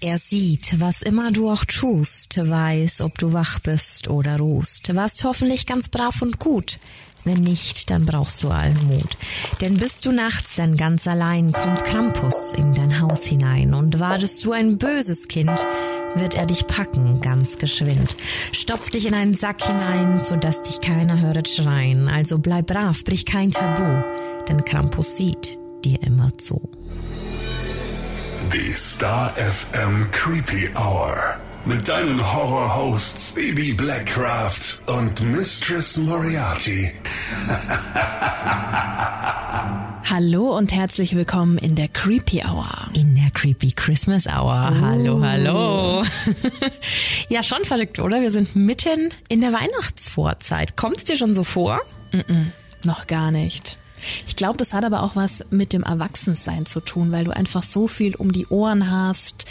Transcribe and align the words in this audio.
Er 0.00 0.18
sieht, 0.18 0.78
was 0.78 1.02
immer 1.02 1.32
du 1.32 1.50
auch 1.50 1.64
tust, 1.64 2.38
weiß, 2.38 3.00
ob 3.00 3.18
du 3.18 3.32
wach 3.32 3.58
bist 3.58 4.08
oder 4.08 4.38
ruhst, 4.38 4.94
warst 4.94 5.24
hoffentlich 5.24 5.66
ganz 5.66 5.88
brav 5.88 6.22
und 6.22 6.38
gut. 6.38 6.78
Wenn 7.24 7.42
nicht, 7.42 7.90
dann 7.90 8.06
brauchst 8.06 8.44
du 8.44 8.48
allen 8.48 8.86
Mut. 8.86 9.16
Denn 9.60 9.76
bist 9.76 10.06
du 10.06 10.12
nachts 10.12 10.54
dann 10.54 10.76
ganz 10.76 11.08
allein, 11.08 11.50
kommt 11.52 11.84
Krampus 11.84 12.54
in 12.54 12.74
dein 12.74 13.00
Haus 13.00 13.24
hinein 13.24 13.74
und 13.74 13.98
wartest 13.98 14.44
du 14.44 14.52
ein 14.52 14.78
böses 14.78 15.26
Kind, 15.26 15.66
wird 16.14 16.34
er 16.34 16.46
dich 16.46 16.68
packen, 16.68 17.20
ganz 17.20 17.58
geschwind. 17.58 18.14
Stopf 18.52 18.90
dich 18.90 19.04
in 19.04 19.14
einen 19.14 19.34
Sack 19.34 19.64
hinein, 19.64 20.20
so 20.20 20.36
dass 20.36 20.62
dich 20.62 20.80
keiner 20.80 21.20
höret 21.20 21.48
schreien. 21.48 22.08
Also 22.08 22.38
bleib 22.38 22.68
brav, 22.68 23.02
brich 23.02 23.26
kein 23.26 23.50
Tabu, 23.50 24.04
denn 24.48 24.64
Krampus 24.64 25.16
sieht 25.16 25.58
dir 25.84 26.00
immer 26.04 26.38
zu. 26.38 26.70
Die 28.52 28.72
Star 28.72 29.30
FM 29.34 30.10
Creepy 30.10 30.70
Hour. 30.74 31.36
Mit 31.66 31.86
deinen 31.86 32.18
Horror-Hosts 32.18 33.34
Baby 33.34 33.74
Blackcraft 33.74 34.80
und 34.86 35.20
Mistress 35.32 35.98
Moriarty. 35.98 36.90
Hallo 40.10 40.56
und 40.56 40.72
herzlich 40.72 41.14
willkommen 41.14 41.58
in 41.58 41.74
der 41.74 41.88
Creepy 41.88 42.42
Hour. 42.42 42.88
In 42.94 43.16
der 43.16 43.30
Creepy 43.34 43.72
Christmas 43.72 44.26
Hour. 44.26 44.72
Oh. 44.72 44.80
Hallo, 44.80 45.22
hallo. 45.22 46.02
ja, 47.28 47.42
schon 47.42 47.66
verrückt, 47.66 47.98
oder? 47.98 48.22
Wir 48.22 48.30
sind 48.30 48.56
mitten 48.56 49.12
in 49.28 49.42
der 49.42 49.52
Weihnachtsvorzeit. 49.52 50.74
Kommt's 50.74 51.04
dir 51.04 51.18
schon 51.18 51.34
so 51.34 51.44
vor? 51.44 51.82
Mm 52.12 52.18
-mm, 52.18 52.46
noch 52.86 53.06
gar 53.06 53.30
nicht. 53.30 53.78
Ich 54.26 54.36
glaube, 54.36 54.56
das 54.56 54.74
hat 54.74 54.84
aber 54.84 55.02
auch 55.02 55.16
was 55.16 55.46
mit 55.50 55.72
dem 55.72 55.82
Erwachsensein 55.82 56.66
zu 56.66 56.80
tun, 56.80 57.12
weil 57.12 57.24
du 57.24 57.34
einfach 57.34 57.62
so 57.62 57.88
viel 57.88 58.14
um 58.16 58.32
die 58.32 58.46
Ohren 58.46 58.90
hast. 58.90 59.46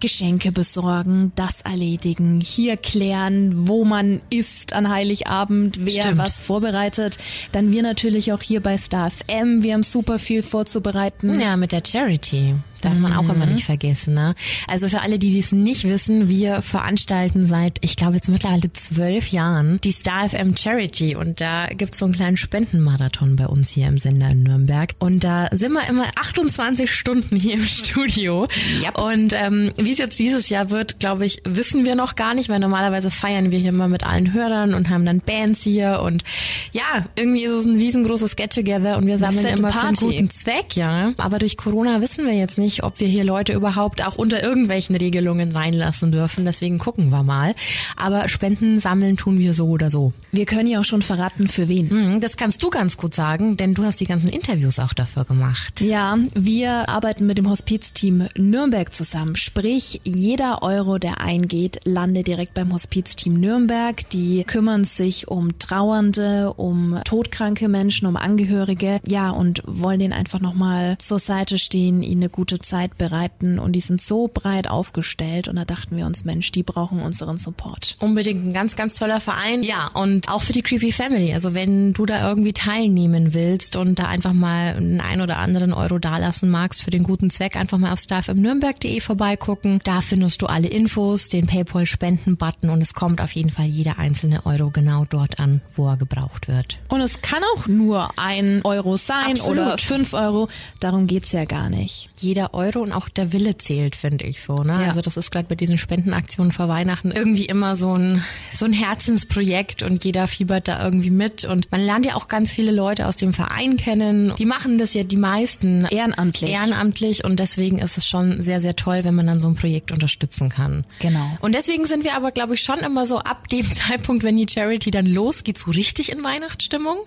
Geschenke 0.00 0.50
besorgen, 0.50 1.30
das 1.34 1.60
erledigen, 1.60 2.40
hier 2.40 2.78
klären, 2.78 3.68
wo 3.68 3.84
man 3.84 4.22
ist 4.30 4.72
an 4.72 4.88
Heiligabend, 4.88 5.84
wer 5.84 6.04
Stimmt. 6.04 6.18
was 6.18 6.40
vorbereitet. 6.40 7.18
Dann 7.52 7.70
wir 7.70 7.82
natürlich 7.82 8.32
auch 8.32 8.40
hier 8.40 8.62
bei 8.62 8.78
Star 8.78 9.10
FM, 9.10 9.62
wir 9.62 9.74
haben 9.74 9.82
super 9.82 10.18
viel 10.18 10.42
vorzubereiten. 10.42 11.38
Ja, 11.38 11.56
mit 11.58 11.72
der 11.72 11.82
Charity. 11.86 12.54
Darf 12.80 12.98
man 12.98 13.12
auch 13.12 13.28
immer 13.28 13.46
mhm. 13.46 13.52
nicht 13.52 13.64
vergessen. 13.64 14.14
Ne? 14.14 14.34
Also 14.66 14.88
für 14.88 15.00
alle, 15.00 15.18
die 15.18 15.30
dies 15.30 15.52
nicht 15.52 15.84
wissen, 15.84 16.28
wir 16.28 16.62
veranstalten 16.62 17.44
seit, 17.44 17.78
ich 17.80 17.96
glaube 17.96 18.14
jetzt 18.14 18.28
mittlerweile 18.28 18.72
zwölf 18.72 19.28
Jahren, 19.28 19.80
die 19.82 19.92
Star 19.92 20.28
FM 20.28 20.56
Charity. 20.56 21.16
Und 21.16 21.40
da 21.40 21.66
gibt's 21.66 21.98
so 21.98 22.06
einen 22.06 22.14
kleinen 22.14 22.36
Spendenmarathon 22.36 23.36
bei 23.36 23.46
uns 23.46 23.70
hier 23.70 23.88
im 23.88 23.98
Sender 23.98 24.30
in 24.30 24.42
Nürnberg. 24.42 24.94
Und 24.98 25.24
da 25.24 25.48
sind 25.52 25.72
wir 25.72 25.86
immer 25.88 26.06
28 26.20 26.90
Stunden 26.90 27.36
hier 27.36 27.54
im 27.54 27.64
Studio. 27.64 28.46
Yep. 28.82 29.00
Und 29.00 29.32
ähm, 29.34 29.72
wie 29.76 29.92
es 29.92 29.98
jetzt 29.98 30.18
dieses 30.18 30.48
Jahr 30.48 30.70
wird, 30.70 30.98
glaube 30.98 31.26
ich, 31.26 31.42
wissen 31.44 31.84
wir 31.84 31.94
noch 31.94 32.16
gar 32.16 32.34
nicht, 32.34 32.48
weil 32.48 32.58
normalerweise 32.58 33.10
feiern 33.10 33.50
wir 33.50 33.58
hier 33.58 33.70
immer 33.70 33.88
mit 33.88 34.04
allen 34.04 34.32
Hörern 34.32 34.74
und 34.74 34.88
haben 34.88 35.04
dann 35.04 35.20
Bands 35.20 35.62
hier. 35.62 36.00
Und 36.02 36.24
ja, 36.72 37.06
irgendwie 37.16 37.44
ist 37.44 37.52
es 37.52 37.66
ein 37.66 37.76
riesengroßes 37.76 38.36
Get-Together 38.36 38.96
und 38.96 39.06
wir 39.06 39.18
sammeln 39.18 39.46
immer 39.46 39.68
Party. 39.68 39.96
für 39.96 40.06
einen 40.06 40.12
guten 40.12 40.30
Zweck, 40.30 40.76
ja. 40.76 41.12
Aber 41.16 41.38
durch 41.38 41.56
Corona 41.56 42.00
wissen 42.00 42.26
wir 42.26 42.34
jetzt 42.34 42.58
nicht, 42.58 42.69
nicht, 42.70 42.84
ob 42.84 43.00
wir 43.00 43.08
hier 43.08 43.24
Leute 43.24 43.52
überhaupt 43.52 44.06
auch 44.06 44.14
unter 44.14 44.44
irgendwelchen 44.44 44.94
Regelungen 44.94 45.50
reinlassen 45.50 46.12
dürfen. 46.12 46.44
Deswegen 46.44 46.78
gucken 46.78 47.10
wir 47.10 47.24
mal. 47.24 47.56
Aber 47.96 48.28
Spenden 48.28 48.78
sammeln 48.78 49.16
tun 49.16 49.40
wir 49.40 49.54
so 49.54 49.66
oder 49.66 49.90
so. 49.90 50.12
Wir 50.30 50.46
können 50.46 50.68
ja 50.68 50.78
auch 50.78 50.84
schon 50.84 51.02
verraten, 51.02 51.48
für 51.48 51.66
wen. 51.66 51.88
Mhm, 51.88 52.20
das 52.20 52.36
kannst 52.36 52.62
du 52.62 52.70
ganz 52.70 52.96
gut 52.96 53.12
sagen, 53.12 53.56
denn 53.56 53.74
du 53.74 53.82
hast 53.82 53.98
die 53.98 54.04
ganzen 54.04 54.28
Interviews 54.28 54.78
auch 54.78 54.92
dafür 54.92 55.24
gemacht. 55.24 55.80
Ja, 55.80 56.16
wir 56.32 56.88
arbeiten 56.88 57.26
mit 57.26 57.38
dem 57.38 57.50
Hospizteam 57.50 58.28
Nürnberg 58.36 58.94
zusammen. 58.94 59.34
Sprich, 59.34 60.00
jeder 60.04 60.62
Euro, 60.62 60.98
der 60.98 61.20
eingeht, 61.20 61.80
landet 61.84 62.28
direkt 62.28 62.54
beim 62.54 62.72
Hospizteam 62.72 63.34
Nürnberg. 63.34 64.08
Die 64.10 64.44
kümmern 64.44 64.84
sich 64.84 65.26
um 65.26 65.58
Trauernde, 65.58 66.52
um 66.54 67.00
todkranke 67.04 67.68
Menschen, 67.68 68.06
um 68.06 68.14
Angehörige. 68.14 69.00
Ja, 69.08 69.30
und 69.30 69.62
wollen 69.66 69.98
denen 69.98 70.12
einfach 70.12 70.38
nochmal 70.38 70.96
zur 70.98 71.18
Seite 71.18 71.58
stehen, 71.58 72.04
ihnen 72.04 72.20
eine 72.20 72.30
gute 72.30 72.59
Zeit 72.60 72.98
bereiten 72.98 73.58
und 73.58 73.72
die 73.72 73.80
sind 73.80 74.00
so 74.00 74.28
breit 74.32 74.68
aufgestellt 74.68 75.48
und 75.48 75.56
da 75.56 75.64
dachten 75.64 75.96
wir 75.96 76.06
uns, 76.06 76.24
Mensch, 76.24 76.52
die 76.52 76.62
brauchen 76.62 77.00
unseren 77.00 77.38
Support. 77.38 77.96
Unbedingt 78.00 78.46
ein 78.46 78.52
ganz, 78.52 78.76
ganz 78.76 78.96
toller 78.96 79.20
Verein. 79.20 79.62
Ja, 79.62 79.88
und 79.94 80.28
auch 80.28 80.42
für 80.42 80.52
die 80.52 80.62
Creepy 80.62 80.92
Family. 80.92 81.32
Also 81.32 81.54
wenn 81.54 81.92
du 81.92 82.06
da 82.06 82.28
irgendwie 82.28 82.52
teilnehmen 82.52 83.34
willst 83.34 83.76
und 83.76 83.98
da 83.98 84.06
einfach 84.06 84.32
mal 84.32 84.74
einen 84.74 85.00
ein 85.00 85.20
oder 85.20 85.38
anderen 85.38 85.72
Euro 85.72 85.98
dalassen 85.98 86.50
magst 86.50 86.82
für 86.82 86.90
den 86.90 87.02
guten 87.02 87.30
Zweck, 87.30 87.56
einfach 87.56 87.78
mal 87.78 87.92
auf 87.92 88.00
staffimnürnberg.de 88.00 89.00
vorbeigucken. 89.00 89.80
Da 89.84 90.00
findest 90.00 90.42
du 90.42 90.46
alle 90.46 90.68
Infos, 90.68 91.28
den 91.28 91.46
Paypal-Spenden-Button 91.46 92.70
und 92.70 92.80
es 92.80 92.94
kommt 92.94 93.20
auf 93.20 93.32
jeden 93.32 93.50
Fall 93.50 93.66
jeder 93.66 93.98
einzelne 93.98 94.44
Euro 94.46 94.70
genau 94.70 95.04
dort 95.08 95.38
an, 95.40 95.60
wo 95.72 95.88
er 95.88 95.96
gebraucht 95.96 96.48
wird. 96.48 96.78
Und 96.88 97.00
es 97.00 97.20
kann 97.20 97.42
auch 97.54 97.66
nur 97.66 98.10
ein 98.18 98.60
Euro 98.64 98.96
sein 98.96 99.38
Absolut. 99.38 99.58
oder 99.58 99.78
fünf 99.78 100.12
Euro. 100.14 100.48
Darum 100.80 101.06
geht's 101.06 101.32
ja 101.32 101.44
gar 101.44 101.70
nicht. 101.70 102.10
Jeder 102.16 102.49
Euro 102.54 102.80
und 102.80 102.92
auch 102.92 103.08
der 103.08 103.32
Wille 103.32 103.56
zählt, 103.56 103.96
finde 103.96 104.26
ich 104.26 104.42
so. 104.42 104.62
Ne? 104.62 104.72
Ja. 104.72 104.88
Also 104.88 105.00
das 105.00 105.16
ist 105.16 105.30
gerade 105.30 105.48
bei 105.48 105.54
diesen 105.54 105.78
Spendenaktionen 105.78 106.52
vor 106.52 106.68
Weihnachten 106.68 107.10
irgendwie 107.10 107.46
immer 107.46 107.76
so 107.76 107.96
ein 107.96 108.24
so 108.52 108.64
ein 108.64 108.72
Herzensprojekt 108.72 109.82
und 109.82 110.04
jeder 110.04 110.26
fiebert 110.26 110.68
da 110.68 110.82
irgendwie 110.82 111.10
mit 111.10 111.44
und 111.44 111.70
man 111.70 111.80
lernt 111.80 112.06
ja 112.06 112.14
auch 112.14 112.28
ganz 112.28 112.52
viele 112.52 112.72
Leute 112.72 113.06
aus 113.06 113.16
dem 113.16 113.32
Verein 113.32 113.76
kennen. 113.76 114.34
Die 114.38 114.46
machen 114.46 114.78
das 114.78 114.94
ja 114.94 115.04
die 115.04 115.16
meisten 115.16 115.84
ehrenamtlich. 115.86 116.50
Ehrenamtlich 116.50 117.24
und 117.24 117.38
deswegen 117.38 117.78
ist 117.78 117.98
es 117.98 118.06
schon 118.06 118.40
sehr 118.42 118.60
sehr 118.60 118.76
toll, 118.76 119.04
wenn 119.04 119.14
man 119.14 119.26
dann 119.26 119.40
so 119.40 119.48
ein 119.48 119.54
Projekt 119.54 119.92
unterstützen 119.92 120.48
kann. 120.48 120.84
Genau. 121.00 121.38
Und 121.40 121.54
deswegen 121.54 121.86
sind 121.86 122.04
wir 122.04 122.14
aber 122.14 122.32
glaube 122.32 122.54
ich 122.54 122.62
schon 122.62 122.78
immer 122.80 123.06
so 123.06 123.18
ab 123.18 123.48
dem 123.48 123.70
Zeitpunkt, 123.72 124.24
wenn 124.24 124.36
die 124.36 124.46
Charity 124.48 124.90
dann 124.90 125.06
losgeht, 125.06 125.58
so 125.58 125.70
richtig 125.70 126.10
in 126.10 126.24
Weihnachtsstimmung. 126.24 126.98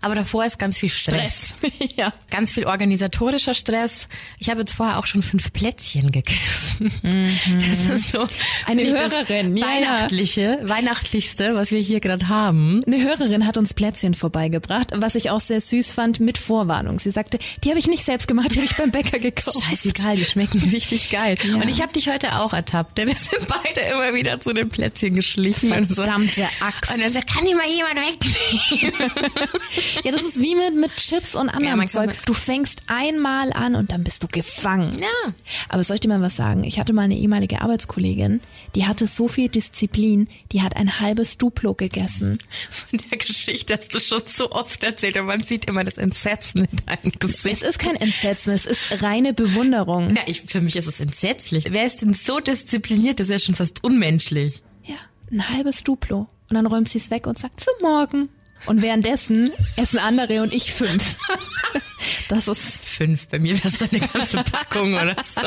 Aber 0.00 0.14
davor 0.14 0.46
ist 0.46 0.58
ganz 0.58 0.78
viel 0.78 0.88
Stress. 0.88 1.26
Stress. 1.26 1.54
ja. 1.96 2.12
Ganz 2.30 2.52
viel 2.52 2.66
organisatorischer 2.66 3.54
Stress. 3.54 4.08
Ich 4.38 4.50
habe 4.50 4.60
jetzt 4.60 4.72
vor 4.72 4.85
vorher 4.86 4.98
auch 4.98 5.06
schon 5.06 5.22
fünf 5.22 5.52
Plätzchen 5.52 6.12
gegessen. 6.12 6.92
Mhm. 7.02 7.30
Das 7.68 7.96
ist 7.96 8.12
so 8.12 8.26
eine 8.66 8.84
Hörerin, 8.86 9.56
ja, 9.56 9.66
weihnachtliche, 9.66 10.58
ja. 10.62 10.68
weihnachtlichste, 10.68 11.54
was 11.54 11.70
wir 11.70 11.80
hier 11.80 12.00
gerade 12.00 12.28
haben. 12.28 12.82
Eine 12.86 13.02
Hörerin 13.02 13.46
hat 13.46 13.56
uns 13.56 13.74
Plätzchen 13.74 14.14
vorbeigebracht, 14.14 14.92
was 14.94 15.14
ich 15.14 15.30
auch 15.30 15.40
sehr 15.40 15.60
süß 15.60 15.92
fand 15.92 16.20
mit 16.20 16.38
Vorwarnung. 16.38 16.98
Sie 16.98 17.10
sagte, 17.10 17.38
die 17.64 17.70
habe 17.70 17.78
ich 17.78 17.88
nicht 17.88 18.04
selbst 18.04 18.28
gemacht, 18.28 18.52
die 18.52 18.56
habe 18.56 18.66
ich 18.66 18.76
beim 18.76 18.90
Bäcker 18.90 19.18
gekauft. 19.18 19.58
Scheißegal, 19.68 20.16
die 20.16 20.24
schmecken 20.24 20.60
richtig 20.72 21.10
geil. 21.10 21.36
Ja. 21.42 21.56
Und 21.56 21.68
ich 21.68 21.82
habe 21.82 21.92
dich 21.92 22.08
heute 22.08 22.38
auch 22.38 22.52
ertappt, 22.52 22.98
denn 22.98 23.08
wir 23.08 23.16
sind 23.16 23.46
beide 23.48 23.80
immer 23.80 24.14
wieder 24.14 24.40
zu 24.40 24.52
den 24.52 24.68
Plätzchen 24.68 25.14
geschlichen. 25.14 25.68
Verdammte 25.68 26.34
so. 26.34 26.64
Axt. 26.64 26.92
Und 26.92 27.00
dann 27.00 27.08
so, 27.08 27.20
kann 27.20 27.44
die 27.44 27.54
mal 27.54 27.66
jemand 27.68 27.96
wegnehmen? 27.96 29.10
ja, 30.04 30.12
das 30.12 30.22
ist 30.22 30.40
wie 30.40 30.54
mit, 30.54 30.76
mit 30.76 30.94
Chips 30.96 31.34
und 31.34 31.48
anderem 31.48 31.80
ja, 31.80 31.86
Zeug. 31.86 32.14
Du 32.24 32.34
fängst 32.34 32.82
einmal 32.86 33.52
an 33.52 33.74
und 33.74 33.92
dann 33.92 34.04
bist 34.04 34.22
du 34.22 34.28
gefangen 34.28 34.75
gefangen. 34.76 34.98
Ja. 34.98 35.32
Aber 35.68 35.84
soll 35.84 35.94
ich 35.94 36.00
dir 36.00 36.08
mal 36.08 36.20
was 36.20 36.36
sagen? 36.36 36.64
Ich 36.64 36.78
hatte 36.78 36.92
mal 36.92 37.02
eine 37.02 37.16
ehemalige 37.16 37.60
Arbeitskollegin, 37.62 38.40
die 38.74 38.86
hatte 38.86 39.06
so 39.06 39.28
viel 39.28 39.48
Disziplin, 39.48 40.28
die 40.52 40.62
hat 40.62 40.76
ein 40.76 41.00
halbes 41.00 41.38
Duplo 41.38 41.74
gegessen. 41.74 42.38
Von 42.70 43.00
der 43.10 43.18
Geschichte 43.18 43.76
hast 43.76 43.94
du 43.94 43.98
schon 43.98 44.22
so 44.26 44.50
oft 44.52 44.82
erzählt 44.82 45.16
und 45.16 45.26
man 45.26 45.42
sieht 45.42 45.66
immer 45.66 45.84
das 45.84 45.98
Entsetzen 45.98 46.66
in 46.70 46.78
deinem 46.86 47.12
Gesicht. 47.18 47.62
Es 47.62 47.62
ist 47.62 47.78
kein 47.78 47.96
Entsetzen, 47.96 48.52
es 48.52 48.66
ist 48.66 49.02
reine 49.02 49.32
Bewunderung. 49.32 50.14
Ja, 50.14 50.22
ich, 50.26 50.42
für 50.42 50.60
mich 50.60 50.76
ist 50.76 50.86
es 50.86 51.00
entsetzlich. 51.00 51.66
Wer 51.70 51.86
ist 51.86 52.02
denn 52.02 52.14
so 52.14 52.40
diszipliniert? 52.40 53.20
Das 53.20 53.28
ist 53.28 53.32
ja 53.32 53.38
schon 53.38 53.54
fast 53.54 53.82
unmenschlich. 53.84 54.62
Ja, 54.84 54.96
ein 55.30 55.48
halbes 55.48 55.84
Duplo. 55.84 56.28
Und 56.48 56.54
dann 56.54 56.66
räumt 56.66 56.88
sie 56.88 56.98
es 56.98 57.10
weg 57.10 57.26
und 57.26 57.38
sagt, 57.38 57.60
für 57.60 57.72
morgen. 57.82 58.28
Und 58.66 58.82
währenddessen 58.82 59.50
essen 59.76 59.98
andere 59.98 60.42
und 60.42 60.52
ich 60.52 60.72
fünf. 60.72 61.16
Das 62.28 62.48
ist 62.48 62.84
fünf. 62.84 63.28
Bei 63.28 63.38
mir 63.38 63.56
wäre 63.56 63.68
es 63.68 63.78
dann 63.78 63.88
eine 63.90 64.00
ganze 64.00 64.36
Packung 64.38 64.94
oder 64.94 65.16
so. 65.24 65.40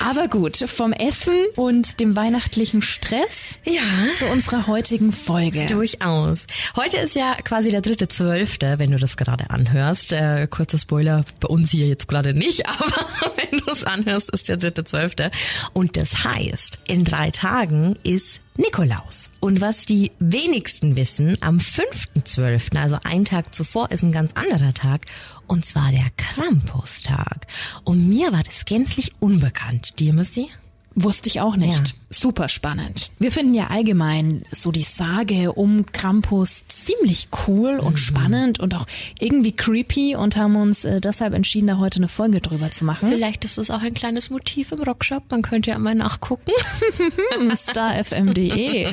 Aber 0.00 0.28
gut, 0.28 0.56
vom 0.56 0.92
Essen 0.92 1.34
und 1.56 2.00
dem 2.00 2.16
weihnachtlichen 2.16 2.82
Stress 2.82 3.58
ja. 3.64 3.82
zu 4.18 4.26
unserer 4.26 4.66
heutigen 4.66 5.12
Folge. 5.12 5.66
Durchaus. 5.66 6.46
Heute 6.76 6.98
ist 6.98 7.14
ja 7.14 7.34
quasi 7.44 7.70
der 7.70 7.80
dritte 7.80 8.08
Zwölfte, 8.08 8.78
wenn 8.78 8.90
du 8.90 8.98
das 8.98 9.16
gerade 9.16 9.50
anhörst. 9.50 10.12
Äh, 10.12 10.46
kurzer 10.50 10.78
Spoiler, 10.78 11.24
bei 11.40 11.48
uns 11.48 11.70
hier 11.70 11.86
jetzt 11.86 12.08
gerade 12.08 12.34
nicht, 12.34 12.66
aber 12.68 13.06
wenn 13.36 13.60
du 13.60 13.72
es 13.72 13.84
anhörst, 13.84 14.30
ist 14.30 14.48
der 14.48 14.56
dritte 14.56 14.84
Zwölfte. 14.84 15.30
Und 15.72 15.96
das 15.96 16.24
heißt, 16.24 16.80
in 16.86 17.04
drei 17.04 17.30
Tagen 17.30 17.96
ist 18.02 18.40
Nikolaus. 18.58 19.30
Und 19.40 19.60
was 19.60 19.84
die 19.84 20.12
wenigsten 20.18 20.96
wissen, 20.96 21.36
am 21.40 21.58
5.12., 21.58 22.76
also 22.78 22.98
ein 23.04 23.24
Tag 23.24 23.54
zuvor, 23.54 23.90
ist 23.90 24.02
ein 24.02 24.12
ganz 24.12 24.32
anderer 24.34 24.72
Tag, 24.72 25.06
und 25.46 25.66
zwar 25.66 25.90
der 25.92 26.06
Krampustag. 26.16 27.46
Und 27.84 28.08
mir 28.08 28.32
war 28.32 28.42
das 28.42 28.64
gänzlich 28.64 29.10
unbekannt. 29.20 29.98
Dir, 29.98 30.12
Missy? 30.12 30.48
Wusste 30.98 31.28
ich 31.28 31.42
auch 31.42 31.56
nicht. 31.56 31.88
Ja. 31.88 31.94
Super 32.08 32.48
spannend. 32.48 33.10
Wir 33.18 33.30
finden 33.30 33.52
ja 33.52 33.66
allgemein 33.66 34.46
so 34.50 34.72
die 34.72 34.80
Sage 34.80 35.52
um 35.52 35.84
Krampus 35.92 36.64
ziemlich 36.68 37.28
cool 37.46 37.78
und 37.78 37.92
mhm. 37.92 37.96
spannend 37.98 38.60
und 38.60 38.74
auch 38.74 38.86
irgendwie 39.20 39.52
creepy 39.52 40.16
und 40.16 40.36
haben 40.36 40.56
uns 40.56 40.86
äh, 40.86 41.02
deshalb 41.02 41.34
entschieden, 41.34 41.66
da 41.66 41.76
heute 41.76 41.96
eine 41.96 42.08
Folge 42.08 42.40
drüber 42.40 42.70
zu 42.70 42.86
machen. 42.86 43.10
Vielleicht 43.10 43.44
ist 43.44 43.58
es 43.58 43.70
auch 43.70 43.82
ein 43.82 43.92
kleines 43.92 44.30
Motiv 44.30 44.72
im 44.72 44.82
Rockshop. 44.82 45.24
Man 45.30 45.42
könnte 45.42 45.68
ja 45.68 45.78
mal 45.78 45.94
nachgucken. 45.94 46.52
Starfm.de. 47.54 48.90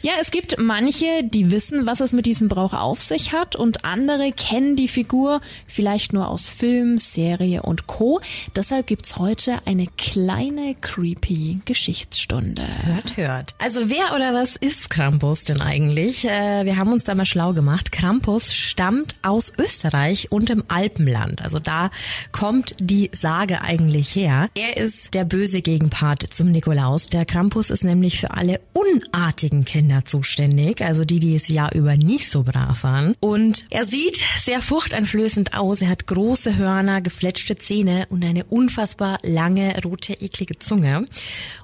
Ja, 0.00 0.12
es 0.22 0.30
gibt 0.30 0.58
manche, 0.58 1.22
die 1.22 1.50
wissen, 1.50 1.84
was 1.84 2.00
es 2.00 2.14
mit 2.14 2.24
diesem 2.24 2.48
Brauch 2.48 2.72
auf 2.72 3.02
sich 3.02 3.32
hat 3.32 3.56
und 3.56 3.84
andere 3.84 4.32
kennen 4.32 4.74
die 4.74 4.88
Figur 4.88 5.42
vielleicht 5.66 6.14
nur 6.14 6.28
aus 6.28 6.48
Film, 6.48 6.96
Serie 6.96 7.60
und 7.60 7.86
Co. 7.86 8.20
Deshalb 8.54 8.86
gibt's 8.86 9.18
heute 9.18 9.58
eine 9.66 9.86
kleine 9.98 10.74
creepy 10.80 11.25
Geschichtsstunde. 11.64 12.26
Stunde. 12.36 12.66
Hört, 12.84 13.16
hört. 13.16 13.54
Also 13.58 13.88
wer 13.88 14.14
oder 14.14 14.34
was 14.34 14.56
ist 14.56 14.90
Krampus 14.90 15.44
denn 15.44 15.60
eigentlich? 15.60 16.24
Äh, 16.24 16.64
wir 16.64 16.76
haben 16.76 16.92
uns 16.92 17.04
da 17.04 17.14
mal 17.14 17.24
schlau 17.24 17.52
gemacht. 17.52 17.92
Krampus 17.92 18.52
stammt 18.54 19.14
aus 19.22 19.52
Österreich 19.58 20.32
und 20.32 20.50
im 20.50 20.64
Alpenland. 20.68 21.42
Also 21.42 21.58
da 21.58 21.90
kommt 22.32 22.74
die 22.80 23.10
Sage 23.12 23.62
eigentlich 23.62 24.14
her. 24.14 24.48
Er 24.54 24.76
ist 24.76 25.14
der 25.14 25.24
böse 25.24 25.62
Gegenpart 25.62 26.22
zum 26.22 26.50
Nikolaus. 26.50 27.06
Der 27.06 27.24
Krampus 27.24 27.70
ist 27.70 27.84
nämlich 27.84 28.20
für 28.20 28.32
alle 28.32 28.60
unartigen 28.72 29.64
Kinder 29.64 30.04
zuständig, 30.04 30.82
also 30.82 31.04
die, 31.04 31.18
die 31.18 31.34
es 31.34 31.48
Jahr 31.48 31.74
über 31.74 31.96
nicht 31.96 32.30
so 32.30 32.42
brav 32.42 32.82
waren. 32.82 33.14
Und 33.20 33.66
er 33.70 33.86
sieht 33.86 34.22
sehr 34.40 34.60
furchteinflößend 34.60 35.54
aus. 35.54 35.80
Er 35.80 35.88
hat 35.88 36.06
große 36.06 36.56
Hörner, 36.56 37.00
gefletschte 37.00 37.56
Zähne 37.56 38.06
und 38.10 38.24
eine 38.24 38.44
unfassbar 38.44 39.18
lange, 39.22 39.74
rote, 39.84 40.12
eklige 40.14 40.58
Zunge. 40.58 41.02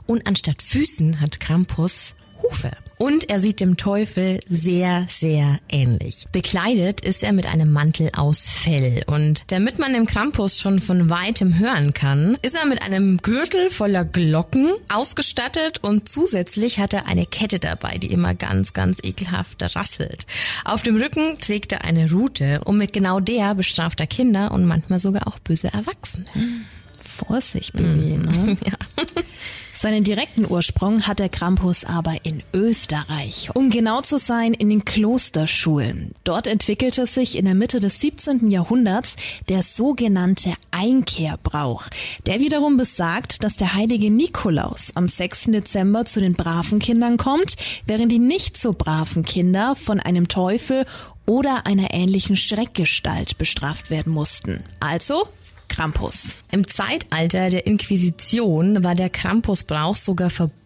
Und 0.06 0.26
anstatt 0.26 0.62
Füßen 0.62 1.20
hat 1.20 1.40
Krampus 1.40 2.14
Hufe. 2.42 2.72
Und 2.98 3.28
er 3.28 3.40
sieht 3.40 3.58
dem 3.58 3.76
Teufel 3.76 4.38
sehr, 4.48 5.06
sehr 5.08 5.58
ähnlich. 5.68 6.26
Bekleidet 6.30 7.00
ist 7.00 7.24
er 7.24 7.32
mit 7.32 7.52
einem 7.52 7.72
Mantel 7.72 8.10
aus 8.16 8.48
Fell. 8.48 9.02
Und 9.08 9.44
damit 9.48 9.78
man 9.80 9.92
den 9.92 10.06
Krampus 10.06 10.58
schon 10.58 10.78
von 10.78 11.10
weitem 11.10 11.58
hören 11.58 11.94
kann, 11.94 12.38
ist 12.42 12.54
er 12.54 12.64
mit 12.64 12.80
einem 12.80 13.18
Gürtel 13.18 13.70
voller 13.70 14.04
Glocken 14.04 14.70
ausgestattet 14.88 15.82
und 15.82 16.08
zusätzlich 16.08 16.78
hat 16.78 16.92
er 16.92 17.06
eine 17.06 17.26
Kette 17.26 17.58
dabei, 17.58 17.98
die 17.98 18.12
immer 18.12 18.34
ganz, 18.34 18.72
ganz 18.72 18.98
ekelhaft 19.02 19.62
rasselt. 19.74 20.26
Auf 20.64 20.82
dem 20.82 20.96
Rücken 20.96 21.38
trägt 21.38 21.72
er 21.72 21.84
eine 21.84 22.10
Rute 22.10 22.60
und 22.64 22.76
mit 22.76 22.92
genau 22.92 23.18
der 23.18 23.56
bestraft 23.56 23.98
er 23.98 24.06
Kinder 24.06 24.52
und 24.52 24.64
manchmal 24.64 25.00
sogar 25.00 25.26
auch 25.26 25.40
böse 25.40 25.72
Erwachsene. 25.72 26.26
Vorsicht, 27.12 27.72
Baby, 27.74 28.16
mm. 28.16 28.22
ne? 28.22 28.56
ja. 28.66 29.04
Seinen 29.82 30.04
direkten 30.04 30.48
Ursprung 30.48 31.08
hat 31.08 31.18
der 31.18 31.28
Krampus 31.28 31.84
aber 31.84 32.14
in 32.22 32.44
Österreich. 32.54 33.50
Um 33.54 33.68
genau 33.68 34.00
zu 34.00 34.16
sein, 34.16 34.54
in 34.54 34.70
den 34.70 34.84
Klosterschulen. 34.84 36.12
Dort 36.22 36.46
entwickelte 36.46 37.04
sich 37.04 37.36
in 37.36 37.46
der 37.46 37.56
Mitte 37.56 37.80
des 37.80 38.00
17. 38.00 38.48
Jahrhunderts 38.48 39.16
der 39.48 39.64
sogenannte 39.64 40.52
Einkehrbrauch. 40.70 41.86
Der 42.26 42.38
wiederum 42.38 42.76
besagt, 42.76 43.42
dass 43.42 43.56
der 43.56 43.74
heilige 43.74 44.08
Nikolaus 44.08 44.92
am 44.94 45.08
6. 45.08 45.46
Dezember 45.46 46.04
zu 46.04 46.20
den 46.20 46.34
braven 46.34 46.78
Kindern 46.78 47.16
kommt, 47.16 47.56
während 47.84 48.12
die 48.12 48.20
nicht 48.20 48.56
so 48.56 48.74
braven 48.74 49.24
Kinder 49.24 49.74
von 49.74 49.98
einem 49.98 50.28
Teufel 50.28 50.86
oder 51.26 51.66
einer 51.66 51.92
ähnlichen 51.92 52.36
Schreckgestalt 52.36 53.36
bestraft 53.36 53.90
werden 53.90 54.12
mussten. 54.12 54.62
Also 54.78 55.26
Krampus. 55.72 56.36
Im 56.50 56.68
Zeitalter 56.68 57.48
der 57.48 57.66
Inquisition 57.66 58.84
war 58.84 58.94
der 58.94 59.08
Krampusbrauch 59.08 59.96
sogar 59.96 60.28
verboten. 60.28 60.61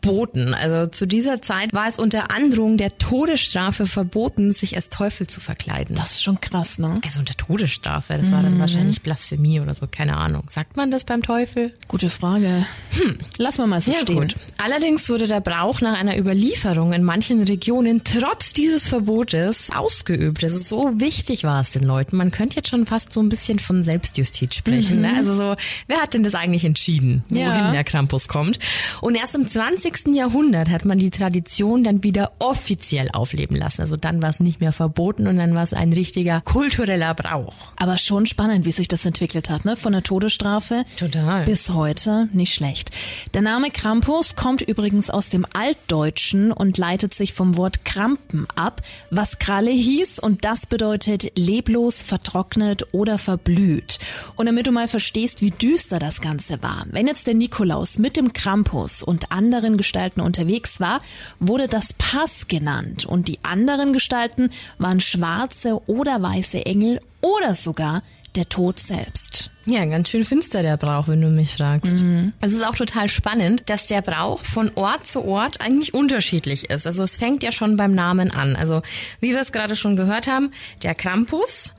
Also 0.55 0.91
zu 0.91 1.07
dieser 1.07 1.43
Zeit 1.43 1.73
war 1.73 1.89
es 1.89 1.99
unter 1.99 2.31
Androhung 2.31 2.77
der 2.77 2.99
Todesstrafe 2.99 3.87
verboten, 3.87 4.53
sich 4.53 4.77
als 4.77 4.89
Teufel 4.89 5.27
zu 5.27 5.41
verkleiden. 5.41 5.97
Das 5.97 6.13
ist 6.13 6.23
schon 6.23 6.41
krass, 6.41 6.79
ne? 6.79 7.01
Also 7.05 7.21
unter 7.21 7.35
Todesstrafe. 7.35 8.17
Das 8.17 8.33
war 8.33 8.43
dann 8.43 8.55
mhm. 8.55 8.61
wahrscheinlich 8.61 9.03
Blasphemie 9.03 9.61
oder 9.61 9.75
so, 9.75 9.87
keine 9.91 10.17
Ahnung. 10.17 10.45
Sagt 10.51 10.77
man 10.77 10.91
das 10.91 11.05
beim 11.05 11.23
Teufel? 11.23 11.73
Gute 11.89 12.11
Frage. 12.11 12.67
Hm. 12.93 13.19
Lass 13.39 13.59
mal 13.59 13.67
mal 13.67 13.81
so 13.81 13.93
ja, 13.93 13.99
stehen. 13.99 14.21
Gut. 14.21 14.35
Allerdings 14.59 15.09
wurde 15.09 15.27
der 15.27 15.41
Brauch 15.41 15.81
nach 15.81 15.99
einer 15.99 16.19
Überlieferung 16.19 16.93
in 16.93 17.05
manchen 17.05 17.43
Regionen 17.43 18.03
trotz 18.05 18.53
dieses 18.53 18.89
Verbotes 18.89 19.71
ausgeübt. 19.75 20.43
Also 20.43 20.59
so 20.59 21.01
wichtig 21.01 21.45
war 21.45 21.61
es 21.61 21.73
den 21.73 21.85
Leuten. 21.85 22.17
Man 22.17 22.31
könnte 22.31 22.57
jetzt 22.57 22.69
schon 22.69 22.87
fast 22.87 23.13
so 23.13 23.21
ein 23.21 23.29
bisschen 23.29 23.59
von 23.59 23.83
Selbstjustiz 23.83 24.55
sprechen. 24.55 24.97
Mhm. 24.97 25.03
Ne? 25.03 25.09
Mhm. 25.09 25.19
Also 25.19 25.35
so, 25.35 25.57
wer 25.87 26.03
hat 26.03 26.15
denn 26.15 26.23
das 26.23 26.35
eigentlich 26.35 26.65
entschieden, 26.65 27.25
wohin 27.29 27.43
ja. 27.43 27.73
der 27.73 27.85
Krampus 27.85 28.29
kommt? 28.29 28.59
Und 29.01 29.15
erst 29.15 29.35
im 29.35 29.47
20. 29.47 29.96
Jahrhundert 30.05 30.69
hat 30.69 30.85
man 30.85 30.99
die 30.99 31.11
Tradition 31.11 31.83
dann 31.83 32.03
wieder 32.03 32.33
offiziell 32.39 33.09
aufleben 33.13 33.57
lassen. 33.57 33.81
Also 33.81 33.97
dann 33.97 34.21
war 34.21 34.31
es 34.31 34.41
nicht 34.41 34.61
mehr 34.61 34.73
verboten 34.73 35.27
und 35.27 35.39
dann 35.39 35.55
war 35.55 35.63
es 35.63 35.73
ein 35.73 35.93
richtiger 35.93 36.41
kultureller 36.43 37.15
Brauch. 37.15 37.55
Aber 37.77 37.97
schon 37.97 38.27
spannend, 38.27 38.67
wie 38.67 38.73
sich 38.73 38.89
das 38.89 39.07
entwickelt 39.07 39.49
hat, 39.49 39.65
ne? 39.65 39.77
Von 39.77 39.93
der 39.93 40.03
Todesstrafe 40.03 40.85
Total. 40.99 41.45
bis 41.45 41.71
heute. 41.71 42.29
Nicht 42.33 42.55
schlecht. 42.55 42.91
Der 43.35 43.43
Name 43.43 43.71
Krampus 43.71 44.37
kommt 44.37 44.61
übrigens 44.61 45.09
aus 45.09 45.29
dem 45.29 45.47
Altdeutschen 45.55 46.53
und 46.53 46.79
leitet 46.79 47.15
sich 47.15 47.33
vom 47.33 47.57
Wort 47.57 47.85
Krampen 47.85 48.47
ab, 48.55 48.83
was 49.11 49.39
Kralle 49.39 49.71
hieß 49.71 50.19
und 50.19 50.45
das 50.45 50.67
bedeutet 50.67 51.33
leblos, 51.37 52.03
vertrocknet 52.03 52.93
oder 52.93 53.19
verblüht. 53.19 53.99
Und 54.37 54.47
damit 54.47 54.67
du 54.67 54.73
mal 54.73 54.89
verstehst, 54.89 55.43
wie 55.43 55.51
düster 55.51 55.99
das 55.99 56.21
Ganze 56.21 56.63
war. 56.63 56.85
Wenn 56.91 57.07
jetzt 57.07 57.27
der 57.27 57.35
Nikolaus 57.35 57.99
mit 57.99 58.17
dem 58.17 58.33
Krampus 58.33 59.03
und 59.03 59.33
anderen 59.33 59.77
Gestalten 59.87 60.21
unterwegs 60.21 60.81
war, 60.81 60.99
wurde 61.39 61.69
das 61.69 61.93
Pass 61.93 62.49
genannt 62.49 63.07
und 63.07 63.29
die 63.29 63.39
anderen 63.45 63.93
Gestalten 63.93 64.51
waren 64.79 64.99
schwarze 64.99 65.81
oder 65.87 66.21
weiße 66.21 66.67
Engel 66.67 67.01
oder 67.21 67.55
sogar 67.55 68.03
der 68.35 68.49
Tod 68.49 68.81
selbst. 68.81 69.53
Ja, 69.65 69.85
ganz 69.85 70.11
schön 70.11 70.25
finster 70.25 70.63
der 70.63 70.77
Brauch, 70.77 71.07
wenn 71.07 71.21
du 71.21 71.29
mich 71.29 71.55
fragst. 71.55 72.01
Mhm. 72.01 72.33
Es 72.41 72.53
ist 72.53 72.67
auch 72.67 72.75
total 72.75 73.09
spannend, 73.09 73.63
dass 73.67 73.87
der 73.87 74.03
Brauch 74.03 74.45
von 74.45 74.73
Ort 74.75 75.07
zu 75.07 75.25
Ort 75.25 75.61
eigentlich 75.61 75.95
unterschiedlich 75.95 76.69
ist. 76.69 76.87
Also 76.87 77.05
es 77.05 77.17
fängt 77.17 77.45
ja 77.45 77.53
schon 77.53 77.77
beim 77.77 77.95
Namen 77.95 78.33
an. 78.33 78.57
Also 78.57 78.83
wie 79.21 79.31
wir 79.31 79.41
es 79.41 79.53
gerade 79.53 79.77
schon 79.77 79.95
gehört 79.95 80.27
haben, 80.27 80.51
der 80.83 80.97
Krampus 80.97 81.75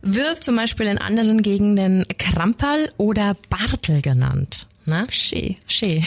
wird 0.00 0.44
zum 0.44 0.54
Beispiel 0.54 0.86
in 0.86 0.98
anderen 0.98 1.42
Gegenden 1.42 2.06
Kramperl 2.18 2.92
oder 2.96 3.36
Bartel 3.50 4.00
genannt. 4.00 4.68
Ne? 4.88 5.06
Schee. 5.10 5.56
Schee. 5.66 6.02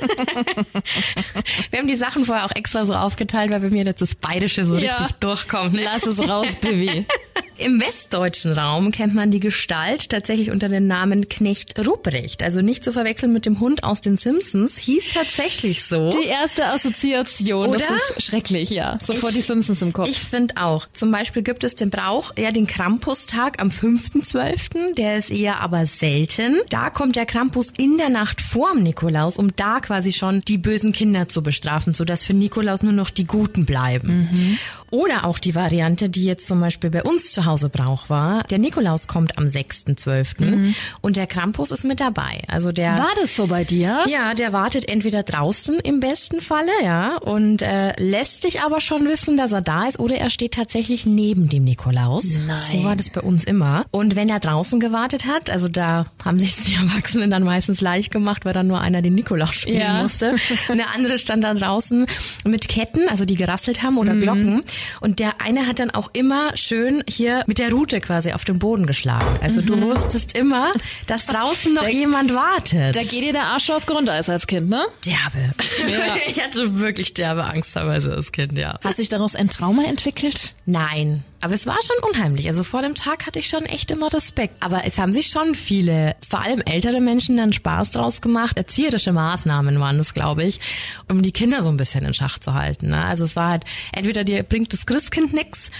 wir 1.70 1.78
haben 1.78 1.88
die 1.88 1.94
Sachen 1.94 2.24
vorher 2.24 2.44
auch 2.44 2.54
extra 2.54 2.84
so 2.84 2.94
aufgeteilt, 2.94 3.50
weil 3.50 3.60
bei 3.60 3.70
mir 3.70 3.84
jetzt 3.84 4.02
das 4.02 4.14
Bayerische 4.14 4.64
so 4.64 4.76
ja. 4.76 4.96
richtig 4.96 5.16
durchkommt. 5.18 5.74
Ne? 5.74 5.84
Lass 5.84 6.04
es 6.06 6.18
raus, 6.28 6.56
Baby. 6.60 7.06
Im 7.56 7.80
westdeutschen 7.80 8.52
Raum 8.52 8.90
kennt 8.90 9.14
man 9.14 9.30
die 9.30 9.38
Gestalt 9.38 10.10
tatsächlich 10.10 10.50
unter 10.50 10.68
dem 10.68 10.88
Namen 10.88 11.28
Knecht 11.28 11.78
Ruprecht. 11.86 12.42
Also 12.42 12.62
nicht 12.62 12.82
zu 12.82 12.90
verwechseln 12.90 13.32
mit 13.32 13.46
dem 13.46 13.60
Hund 13.60 13.84
aus 13.84 14.00
den 14.00 14.16
Simpsons. 14.16 14.76
Hieß 14.76 15.10
tatsächlich 15.10 15.84
so. 15.84 16.10
Die 16.10 16.26
erste 16.26 16.66
Assoziation. 16.66 17.68
Oder? 17.68 17.78
Das 17.78 18.10
ist 18.16 18.22
schrecklich, 18.24 18.70
ja. 18.70 18.98
Sofort 18.98 19.32
ich, 19.32 19.38
die 19.38 19.42
Simpsons 19.42 19.82
im 19.82 19.92
Kopf. 19.92 20.08
Ich 20.08 20.18
finde 20.18 20.56
auch. 20.56 20.88
Zum 20.92 21.12
Beispiel 21.12 21.42
gibt 21.42 21.62
es 21.62 21.76
den 21.76 21.90
Brauch, 21.90 22.32
ja, 22.36 22.50
den 22.50 22.66
Krampustag 22.66 23.62
am 23.62 23.68
5.12. 23.68 24.94
Der 24.94 25.16
ist 25.16 25.30
eher 25.30 25.60
aber 25.60 25.86
selten. 25.86 26.60
Da 26.70 26.90
kommt 26.90 27.14
der 27.14 27.26
Krampus 27.26 27.68
in 27.76 27.98
der 27.98 28.08
Nacht 28.08 28.23
vorm 28.38 28.82
Nikolaus, 28.82 29.36
um 29.36 29.54
da 29.56 29.80
quasi 29.80 30.12
schon 30.12 30.42
die 30.42 30.58
bösen 30.58 30.92
Kinder 30.92 31.28
zu 31.28 31.42
bestrafen, 31.42 31.94
sodass 31.94 32.24
für 32.24 32.34
Nikolaus 32.34 32.82
nur 32.82 32.92
noch 32.92 33.10
die 33.10 33.26
Guten 33.26 33.64
bleiben. 33.66 34.28
Mhm. 34.32 34.58
Oder 34.90 35.24
auch 35.24 35.38
die 35.38 35.54
Variante, 35.54 36.08
die 36.08 36.24
jetzt 36.24 36.46
zum 36.46 36.60
Beispiel 36.60 36.90
bei 36.90 37.02
uns 37.02 37.32
zu 37.32 37.44
Hause 37.44 37.68
Brauch 37.68 38.08
war. 38.08 38.44
Der 38.44 38.58
Nikolaus 38.58 39.06
kommt 39.06 39.38
am 39.38 39.44
6.12. 39.44 40.44
Mhm. 40.44 40.74
und 41.00 41.16
der 41.16 41.26
Krampus 41.26 41.70
ist 41.70 41.84
mit 41.84 42.00
dabei. 42.00 42.42
Also 42.48 42.72
der 42.72 42.96
War 42.98 43.14
das 43.20 43.36
so 43.36 43.46
bei 43.46 43.64
dir? 43.64 44.04
Ja, 44.08 44.34
der 44.34 44.52
wartet 44.52 44.88
entweder 44.88 45.22
draußen 45.22 45.80
im 45.80 46.00
besten 46.00 46.40
Falle, 46.40 46.70
ja, 46.82 47.16
und 47.18 47.62
äh, 47.62 47.92
lässt 48.00 48.44
dich 48.44 48.60
aber 48.60 48.80
schon 48.80 49.06
wissen, 49.08 49.36
dass 49.36 49.52
er 49.52 49.62
da 49.62 49.88
ist 49.88 49.98
oder 49.98 50.16
er 50.16 50.30
steht 50.30 50.54
tatsächlich 50.54 51.06
neben 51.06 51.48
dem 51.48 51.64
Nikolaus. 51.64 52.38
Nein. 52.46 52.58
So 52.58 52.84
war 52.84 52.96
das 52.96 53.10
bei 53.10 53.20
uns 53.20 53.44
immer. 53.44 53.86
Und 53.90 54.16
wenn 54.16 54.28
er 54.28 54.40
draußen 54.40 54.80
gewartet 54.80 55.26
hat, 55.26 55.50
also 55.50 55.68
da 55.68 56.06
haben 56.24 56.38
sich 56.38 56.56
die 56.64 56.74
Erwachsenen 56.74 57.30
dann 57.30 57.42
meistens 57.42 57.80
leicht 57.80 58.12
gemacht, 58.14 58.46
weil 58.46 58.54
dann 58.54 58.66
nur 58.66 58.80
einer 58.80 59.02
den 59.02 59.14
Nikolaus 59.14 59.54
spielen 59.54 59.80
ja. 59.80 60.02
musste. 60.02 60.34
Und 60.68 60.78
der 60.78 60.94
andere 60.94 61.18
stand 61.18 61.44
dann 61.44 61.58
draußen 61.58 62.06
mit 62.44 62.68
Ketten, 62.68 63.06
also 63.10 63.26
die 63.26 63.36
gerasselt 63.36 63.82
haben 63.82 63.98
oder 63.98 64.14
mhm. 64.14 64.20
Glocken. 64.22 64.62
Und 65.02 65.18
der 65.18 65.42
eine 65.42 65.66
hat 65.66 65.78
dann 65.78 65.90
auch 65.90 66.08
immer 66.14 66.56
schön, 66.56 67.04
hier 67.06 67.44
mit 67.46 67.58
der 67.58 67.70
Rute 67.70 68.00
quasi 68.00 68.32
auf 68.32 68.44
den 68.44 68.58
Boden 68.58 68.86
geschlagen. 68.86 69.38
Also 69.42 69.60
du 69.60 69.82
wusstest 69.82 70.36
immer, 70.36 70.72
dass 71.06 71.26
draußen 71.26 71.74
noch 71.74 71.86
jemand 71.88 72.32
wartet. 72.32 72.96
Da 72.96 73.00
geht 73.00 73.22
dir 73.22 73.32
der 73.32 73.44
Arsch 73.44 73.68
auf 73.68 73.84
Grundeis 73.84 74.30
als 74.30 74.46
Kind, 74.46 74.70
ne? 74.70 74.82
derbe. 75.04 75.54
Ich 76.26 76.42
hatte 76.42 76.80
wirklich 76.80 77.14
derbe 77.14 77.44
Angst 77.44 77.74
teilweise 77.74 78.12
als 78.12 78.32
Kind, 78.32 78.52
ja. 78.52 78.78
Hat 78.82 78.96
sich 78.96 79.08
daraus 79.08 79.34
ein 79.34 79.50
Trauma 79.50 79.84
entwickelt? 79.84 80.54
Nein. 80.66 81.24
Aber 81.44 81.52
es 81.52 81.66
war 81.66 81.76
schon 81.82 82.10
unheimlich. 82.10 82.46
Also 82.48 82.64
vor 82.64 82.80
dem 82.80 82.94
Tag 82.94 83.26
hatte 83.26 83.38
ich 83.38 83.48
schon 83.48 83.66
echt 83.66 83.90
immer 83.90 84.10
Respekt. 84.10 84.62
Aber 84.62 84.86
es 84.86 84.96
haben 84.96 85.12
sich 85.12 85.26
schon 85.26 85.54
viele, 85.54 86.16
vor 86.26 86.40
allem 86.40 86.62
ältere 86.62 87.02
Menschen, 87.02 87.36
dann 87.36 87.52
Spaß 87.52 87.90
draus 87.90 88.22
gemacht. 88.22 88.56
Erzieherische 88.56 89.12
Maßnahmen 89.12 89.78
waren 89.78 89.98
das, 89.98 90.14
glaube 90.14 90.42
ich, 90.42 90.58
um 91.06 91.20
die 91.22 91.32
Kinder 91.32 91.62
so 91.62 91.68
ein 91.68 91.76
bisschen 91.76 92.06
in 92.06 92.14
Schach 92.14 92.38
zu 92.38 92.54
halten. 92.54 92.88
Ne? 92.88 93.04
Also 93.04 93.24
es 93.24 93.36
war 93.36 93.50
halt, 93.50 93.64
entweder 93.92 94.24
dir 94.24 94.42
bringt 94.42 94.72
das 94.72 94.86
Christkind 94.86 95.34
nix 95.34 95.70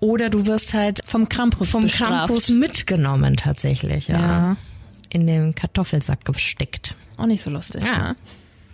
oder 0.00 0.28
du 0.28 0.46
wirst 0.46 0.74
halt 0.74 0.98
Vom 1.06 1.28
Krampus 1.28 1.70
vom 1.70 1.84
bestraft. 1.84 2.26
Krampus 2.26 2.48
mitgenommen 2.48 3.36
tatsächlich. 3.36 4.08
Ja. 4.08 4.18
Ja. 4.18 4.56
In 5.10 5.28
den 5.28 5.54
Kartoffelsack 5.54 6.24
gesteckt. 6.24 6.96
Auch 7.16 7.26
nicht 7.26 7.42
so 7.42 7.50
lustig. 7.50 7.84
Ja. 7.84 7.98
Ne? 7.98 8.16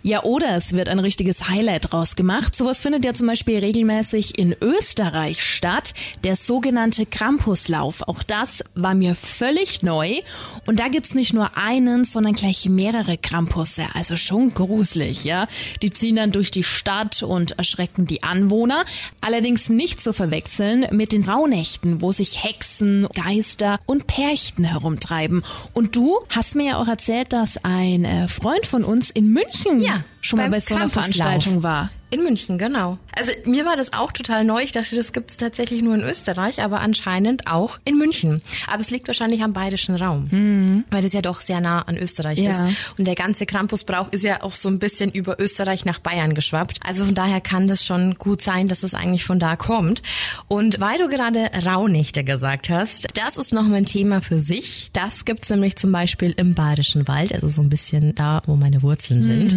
Ja, 0.01 0.23
oder 0.23 0.55
es 0.55 0.71
wird 0.71 0.87
ein 0.87 0.99
richtiges 0.99 1.49
Highlight 1.49 1.91
draus 1.91 2.15
gemacht. 2.15 2.55
Sowas 2.55 2.79
findet 2.79 3.03
ja 3.03 3.13
zum 3.13 3.27
Beispiel 3.27 3.59
regelmäßig 3.59 4.39
in 4.39 4.55
Österreich 4.61 5.43
statt. 5.43 5.93
Der 6.23 6.37
sogenannte 6.37 7.05
Krampuslauf. 7.05 8.07
Auch 8.07 8.23
das 8.23 8.63
war 8.75 8.95
mir 8.95 9.13
völlig 9.13 9.83
neu. 9.83 10.21
Und 10.65 10.79
da 10.79 10.87
gibt's 10.87 11.15
nicht 11.15 11.33
nur 11.33 11.57
einen, 11.57 12.05
sondern 12.05 12.33
gleich 12.33 12.69
mehrere 12.69 13.17
Krampusse. 13.17 13.87
Also 13.93 14.15
schon 14.15 14.53
gruselig, 14.53 15.25
ja. 15.25 15.47
Die 15.81 15.91
ziehen 15.91 16.15
dann 16.15 16.31
durch 16.31 16.51
die 16.51 16.63
Stadt 16.63 17.21
und 17.21 17.57
erschrecken 17.57 18.05
die 18.05 18.23
Anwohner. 18.23 18.85
Allerdings 19.19 19.67
nicht 19.67 19.99
zu 19.99 20.13
verwechseln 20.13 20.87
mit 20.91 21.11
den 21.11 21.25
Rauhnächten, 21.25 22.01
wo 22.01 22.13
sich 22.13 22.41
Hexen, 22.43 23.05
Geister 23.13 23.79
und 23.85 24.07
Pärchen 24.07 24.63
herumtreiben. 24.63 25.43
Und 25.73 25.97
du 25.97 26.19
hast 26.29 26.55
mir 26.55 26.67
ja 26.67 26.81
auch 26.81 26.87
erzählt, 26.87 27.33
dass 27.33 27.57
ein 27.63 28.05
äh, 28.05 28.29
Freund 28.29 28.65
von 28.65 28.85
uns 28.85 29.09
in 29.09 29.33
München 29.33 29.81
Ja, 29.81 29.88
schon 30.21 30.37
mal 30.37 30.49
bei 30.49 30.59
so 30.59 30.75
einer. 30.75 30.89
Veranstaltung 30.89 31.63
war. 31.63 31.89
In 32.11 32.23
München, 32.23 32.57
genau. 32.57 32.97
Also 33.15 33.31
mir 33.45 33.65
war 33.65 33.77
das 33.77 33.93
auch 33.93 34.11
total 34.11 34.43
neu. 34.43 34.63
Ich 34.63 34.71
dachte, 34.71 34.95
das 34.95 35.13
gibt's 35.13 35.37
tatsächlich 35.37 35.83
nur 35.83 35.93
in 35.93 36.01
Österreich, 36.01 36.59
aber 36.63 36.79
anscheinend 36.81 37.45
auch 37.45 37.77
in 37.85 37.99
München. 37.99 38.41
Aber 38.67 38.81
es 38.81 38.89
liegt 38.89 39.07
wahrscheinlich 39.07 39.43
am 39.43 39.53
bayerischen 39.53 39.95
Raum, 39.95 40.83
weil 40.89 41.03
das 41.03 41.13
ja 41.13 41.21
doch 41.21 41.39
sehr 41.39 41.61
nah 41.61 41.83
an 41.83 41.97
Österreich 41.97 42.39
Ja. 42.39 42.65
ist. 42.67 42.77
Und 42.97 43.05
der 43.05 43.13
ganze 43.13 43.45
Krampusbrauch 43.45 44.11
ist 44.11 44.23
ja 44.23 44.41
auch 44.41 44.55
so 44.55 44.69
ein 44.69 44.79
bisschen 44.79 45.11
über 45.11 45.39
Österreich 45.39 45.85
nach 45.85 45.99
Bayern 45.99 46.33
geschwappt. 46.33 46.79
Also 46.83 47.05
von 47.05 47.13
daher 47.13 47.41
kann 47.41 47.67
das 47.67 47.85
schon 47.85 48.15
gut 48.15 48.41
sein, 48.41 48.67
dass 48.69 48.81
es 48.81 48.95
eigentlich 48.95 49.23
von 49.23 49.37
da 49.37 49.55
kommt. 49.55 50.01
Und 50.47 50.79
weil 50.79 50.97
du 50.97 51.09
gerade 51.09 51.51
Rauhnächte 51.63 52.23
gesagt 52.23 52.69
hast, 52.71 53.07
das 53.13 53.37
ist 53.37 53.53
noch 53.53 53.67
mal 53.67 53.75
ein 53.75 53.85
Thema 53.85 54.21
für 54.21 54.39
sich. 54.39 54.89
Das 54.93 55.25
gibt's 55.25 55.49
nämlich 55.51 55.75
zum 55.75 55.91
Beispiel 55.91 56.33
im 56.37 56.55
Bayerischen 56.55 57.07
Wald, 57.07 57.33
also 57.33 57.47
so 57.49 57.61
ein 57.61 57.69
bisschen 57.69 58.15
da, 58.15 58.41
wo 58.47 58.55
meine 58.55 58.81
Wurzeln 58.81 59.23
sind. 59.51 59.55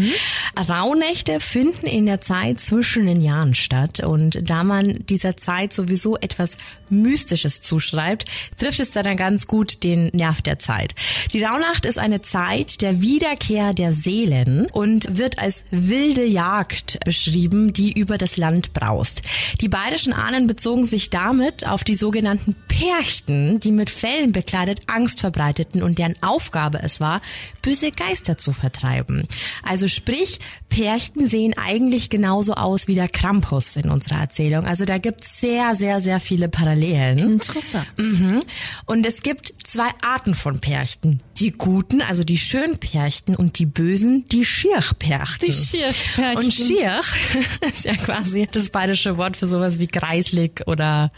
Rauhnächte 0.69 1.41
finden 1.41 1.87
in 1.87 2.05
der 2.05 2.21
Zeit 2.21 2.42
zwischen 2.55 3.07
den 3.07 3.21
Jahren 3.21 3.55
statt. 3.55 4.01
Und 4.01 4.49
da 4.49 4.65
man 4.65 4.99
dieser 5.09 5.37
Zeit 5.37 5.73
sowieso 5.73 6.17
etwas 6.17 6.57
Mystisches 6.91 7.63
zuschreibt, 7.63 8.27
trifft 8.59 8.81
es 8.81 8.93
dann 8.93 9.17
ganz 9.17 9.47
gut 9.47 9.83
den 9.83 10.11
Nerv 10.13 10.43
der 10.43 10.59
Zeit. 10.59 10.95
Die 11.33 11.43
Rauhnacht 11.43 11.87
ist 11.87 11.99
eine 11.99 12.21
Zeit 12.21 12.83
der 12.83 13.01
Wiederkehr 13.01 13.73
der 13.75 13.93
Seelen 13.93 14.67
und 14.67 15.19
wird 15.19 15.39
als 15.39 15.65
wilde 15.71 16.25
Jagd 16.25 16.99
beschrieben, 17.05 17.73
die 17.73 17.93
über 17.93 18.19
das 18.19 18.37
Land 18.37 18.73
braust. 18.73 19.23
Die 19.61 19.69
bayerischen 19.69 20.13
Ahnen 20.13 20.47
bezogen 20.47 20.87
sich 20.87 21.11
damit 21.11 21.67
auf 21.67 21.85
die 21.85 21.95
sogenannten 21.95 22.55
Perchten, 22.69 23.61
die 23.61 23.73
mit 23.73 23.91
Fellen 23.91 24.33
bekleidet 24.33 24.81
Angst 24.87 25.21
verbreiteten 25.21 25.83
und 25.83 25.99
deren 25.99 26.21
Aufgabe 26.23 26.81
es 26.83 27.01
war, 27.01 27.21
böse 27.63 27.91
Geister 27.91 28.39
zu 28.39 28.53
vertreiben. 28.53 29.27
Also 29.63 29.89
sprich, 29.89 30.39
Perchten 30.69 31.29
sehen 31.29 31.55
eigentlich 31.57 32.11
genauso 32.33 32.55
aus 32.55 32.89
wie 32.89 32.95
der 32.95 33.11
Krampus 33.11 33.77
in 33.77 33.91
unserer 33.91 34.21
Erzählung. 34.21 34.65
Also 34.65 34.87
da 34.87 34.97
gibt's 34.97 35.39
sehr, 35.39 35.77
sehr, 35.77 36.01
sehr 36.01 36.19
viele 36.19 36.49
Parallelen. 36.49 37.19
Interessant. 37.19 37.87
Mhm. 37.99 38.41
Und 38.87 39.05
es 39.05 39.23
gibt 39.23 39.53
zwei 39.65 39.91
Arten 40.03 40.35
von 40.35 40.59
Perchten. 40.59 41.19
Die 41.37 41.53
guten, 41.53 42.01
also 42.01 42.25
die 42.25 42.39
schönen 42.39 42.79
Perchten 42.79 43.37
und 43.37 43.59
die 43.59 43.67
bösen, 43.67 44.25
die 44.33 44.47
Schirchperchten. 44.47 45.47
Die 45.47 45.53
Schirchperchten. 45.53 46.45
Und 46.45 46.55
Schirch 46.55 47.37
ist 47.69 47.85
ja 47.85 47.97
quasi 47.97 48.49
das 48.51 48.71
bayerische 48.71 49.19
Wort 49.19 49.37
für 49.37 49.47
sowas 49.47 49.79
wie 49.79 49.89
kreislig 49.89 50.62
oder 50.67 51.12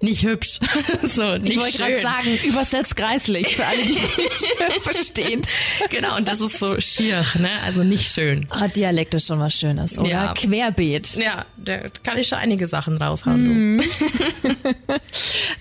nicht 0.00 0.22
hübsch. 0.24 0.60
so, 1.02 1.38
nicht 1.38 1.54
Ich 1.54 1.58
wollte 1.58 1.78
gerade 1.78 2.02
sagen, 2.02 2.38
übersetzt 2.44 2.96
kreislich 2.96 3.56
für 3.56 3.66
alle, 3.66 3.84
die 3.84 3.92
es 3.92 4.16
nicht 4.16 4.52
verstehen. 4.82 5.42
Genau, 5.90 6.16
und 6.16 6.28
das 6.28 6.40
ist 6.40 6.58
so 6.58 6.78
Schirch, 6.80 7.34
ne? 7.36 7.48
Also 7.64 7.82
nicht 7.82 8.12
schön. 8.12 8.46
Ah, 8.50 8.68
Dialekt 8.68 9.14
ist 9.14 9.26
schon 9.26 9.40
was 9.40 9.54
Schönes, 9.54 9.98
oder? 9.98 10.08
Ja. 10.08 10.34
Querbeet. 10.34 11.16
Ja, 11.16 11.46
da 11.56 11.88
kann 12.02 12.18
ich 12.18 12.28
schon 12.28 12.38
einige 12.38 12.66
Sachen 12.68 12.96
raushauen. 12.98 13.78
Du. 13.78 13.84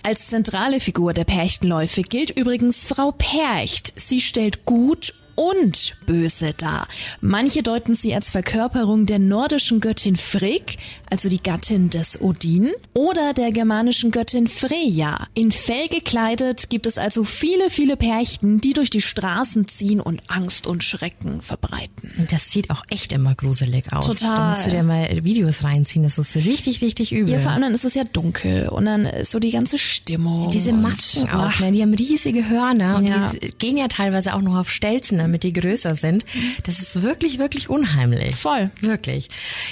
Als 0.04 0.28
zentrale 0.28 0.80
Figur 0.80 1.14
der 1.14 1.24
Perchtenläufe 1.24 2.02
gilt 2.02 2.32
übrigens 2.32 2.86
Frau 2.86 3.12
Percht. 3.12 3.94
Sie 3.96 4.22
stellt 4.22 4.66
gut 4.66 5.14
und 5.36 5.96
böse 6.06 6.54
dar. 6.54 6.88
Manche 7.22 7.62
deuten 7.64 7.96
sie 7.96 8.14
als 8.16 8.32
Verkörperung 8.32 9.06
der 9.06 9.20
nordischen 9.20 9.80
Göttin 9.82 10.16
Frigg, 10.16 10.78
also 11.10 11.30
die 11.30 11.42
Gattin 11.42 11.90
des 11.90 12.20
Odin, 12.22 12.72
oder 12.94 13.34
der 13.34 13.52
germanischen 13.52 14.12
Göttin 14.12 14.48
Freya. 14.48 15.28
In 15.34 15.52
Fell 15.52 15.88
gekleidet 15.90 16.70
gibt 16.70 16.88
es 16.88 16.98
also 16.98 17.24
viele, 17.24 17.70
viele 17.70 17.98
Perchten, 17.98 18.62
die 18.62 18.74
durch 18.74 18.90
die 18.90 19.02
Straßen 19.02 19.68
ziehen 19.68 20.00
und 20.00 20.22
Angst 20.30 20.68
und 20.68 20.84
Schrecken 20.84 21.42
verbreiten. 21.42 22.12
Und 22.18 22.32
das 22.32 22.50
sieht 22.52 22.70
auch 22.70 22.84
echt 22.90 23.12
immer 23.12 23.36
gruselig 23.36 23.92
aus. 23.94 24.06
Total. 24.06 24.36
Da 24.38 24.50
musst 24.50 24.66
du 24.68 24.72
dir 24.72 24.84
mal 24.84 25.24
Videos 25.24 25.64
reinziehen. 25.64 26.04
Das 26.04 26.18
ist 26.18 26.36
richtig, 26.36 26.82
richtig 26.82 27.12
übel. 27.14 27.34
Ja, 27.36 27.40
vor 27.40 27.52
allem 27.52 27.62
dann 27.64 27.74
ist 27.74 27.86
es 27.86 27.94
ja 27.96 28.04
dunkel 28.04 28.70
und 28.70 28.86
dann 28.86 29.06
ist 29.06 29.32
so 29.32 29.40
die 29.40 29.52
ganze 29.52 29.78
Stimmung. 29.78 30.50
Diese 30.52 30.72
und- 30.72 30.82
Masken 30.82 31.30
auch, 31.30 31.60
ne? 31.60 31.72
die 31.72 31.82
haben 31.82 31.94
riesige 31.94 32.48
Hörner 32.50 32.98
und 32.98 33.08
Ja. 33.08 33.32
die 33.34 33.50
gehen 33.58 33.78
ja 33.78 33.88
teilweise 33.88 34.34
auch 34.36 34.42
noch 34.42 34.56
auf 34.58 34.70
Stelzen, 34.70 35.18
damit 35.26 35.44
die 35.44 35.54
größer 35.54 35.96
sind. 35.96 36.26
Das 36.64 36.80
ist 36.80 37.02
wirklich, 37.02 37.38
wirklich 37.40 37.70
unheimlich. 37.70 38.36
Voll. 38.36 38.72
Wirklich. 38.82 39.28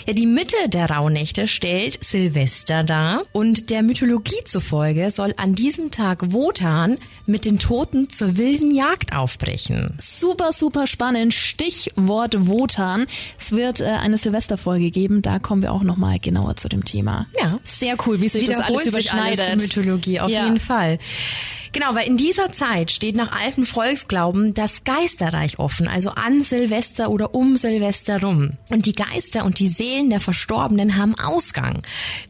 Ja, 0.07 0.13
die 0.13 0.25
Mitte 0.25 0.55
der 0.67 0.89
Rauhnächte 0.89 1.47
stellt 1.47 2.03
Silvester 2.03 2.83
dar 2.83 3.21
und 3.31 3.69
der 3.69 3.83
Mythologie 3.83 4.43
zufolge 4.45 5.09
soll 5.11 5.33
an 5.37 5.55
diesem 5.55 5.91
Tag 5.91 6.31
Wotan 6.33 6.97
mit 7.25 7.45
den 7.45 7.59
Toten 7.59 8.09
zur 8.09 8.37
wilden 8.37 8.73
Jagd 8.75 9.15
aufbrechen. 9.15 9.93
Super, 9.99 10.51
super 10.53 10.87
spannend. 10.87 11.33
Stichwort 11.33 12.47
Wotan. 12.47 13.05
Es 13.39 13.51
wird 13.51 13.79
äh, 13.81 13.85
eine 13.85 14.17
Silvesterfolge 14.17 14.91
geben, 14.91 15.21
da 15.21 15.39
kommen 15.39 15.61
wir 15.61 15.71
auch 15.71 15.83
nochmal 15.83 16.19
genauer 16.19 16.55
zu 16.55 16.69
dem 16.69 16.83
Thema. 16.85 17.27
Ja. 17.39 17.59
Sehr 17.63 17.95
cool, 18.07 18.21
wie 18.21 18.29
sich 18.29 18.43
das 18.45 18.59
alles 18.59 18.87
überschneidet. 18.87 19.39
Alles, 19.39 19.69
die 19.69 19.79
Mythologie, 19.79 20.19
auf 20.19 20.29
Ja. 20.29 20.45
jeden 20.45 20.59
Fall. 20.59 20.97
Genau, 21.73 21.95
weil 21.95 22.07
in 22.07 22.17
dieser 22.17 22.51
Zeit 22.51 22.91
steht 22.91 23.15
nach 23.15 23.31
altem 23.31 23.65
Volksglauben 23.65 24.53
das 24.53 24.83
Geisterreich 24.83 25.42
offen, 25.59 25.87
also 25.87 26.09
an 26.11 26.41
Silvester 26.41 27.09
oder 27.09 27.35
um 27.35 27.55
Silvester 27.55 28.21
rum. 28.21 28.51
Und 28.69 28.85
die 28.85 28.93
Geister 28.93 29.45
und 29.45 29.59
die 29.59 29.67
Seelen 29.67 30.09
der 30.09 30.19
Verstorbenen 30.19 30.97
haben 30.97 31.15
Ausgang. 31.15 31.83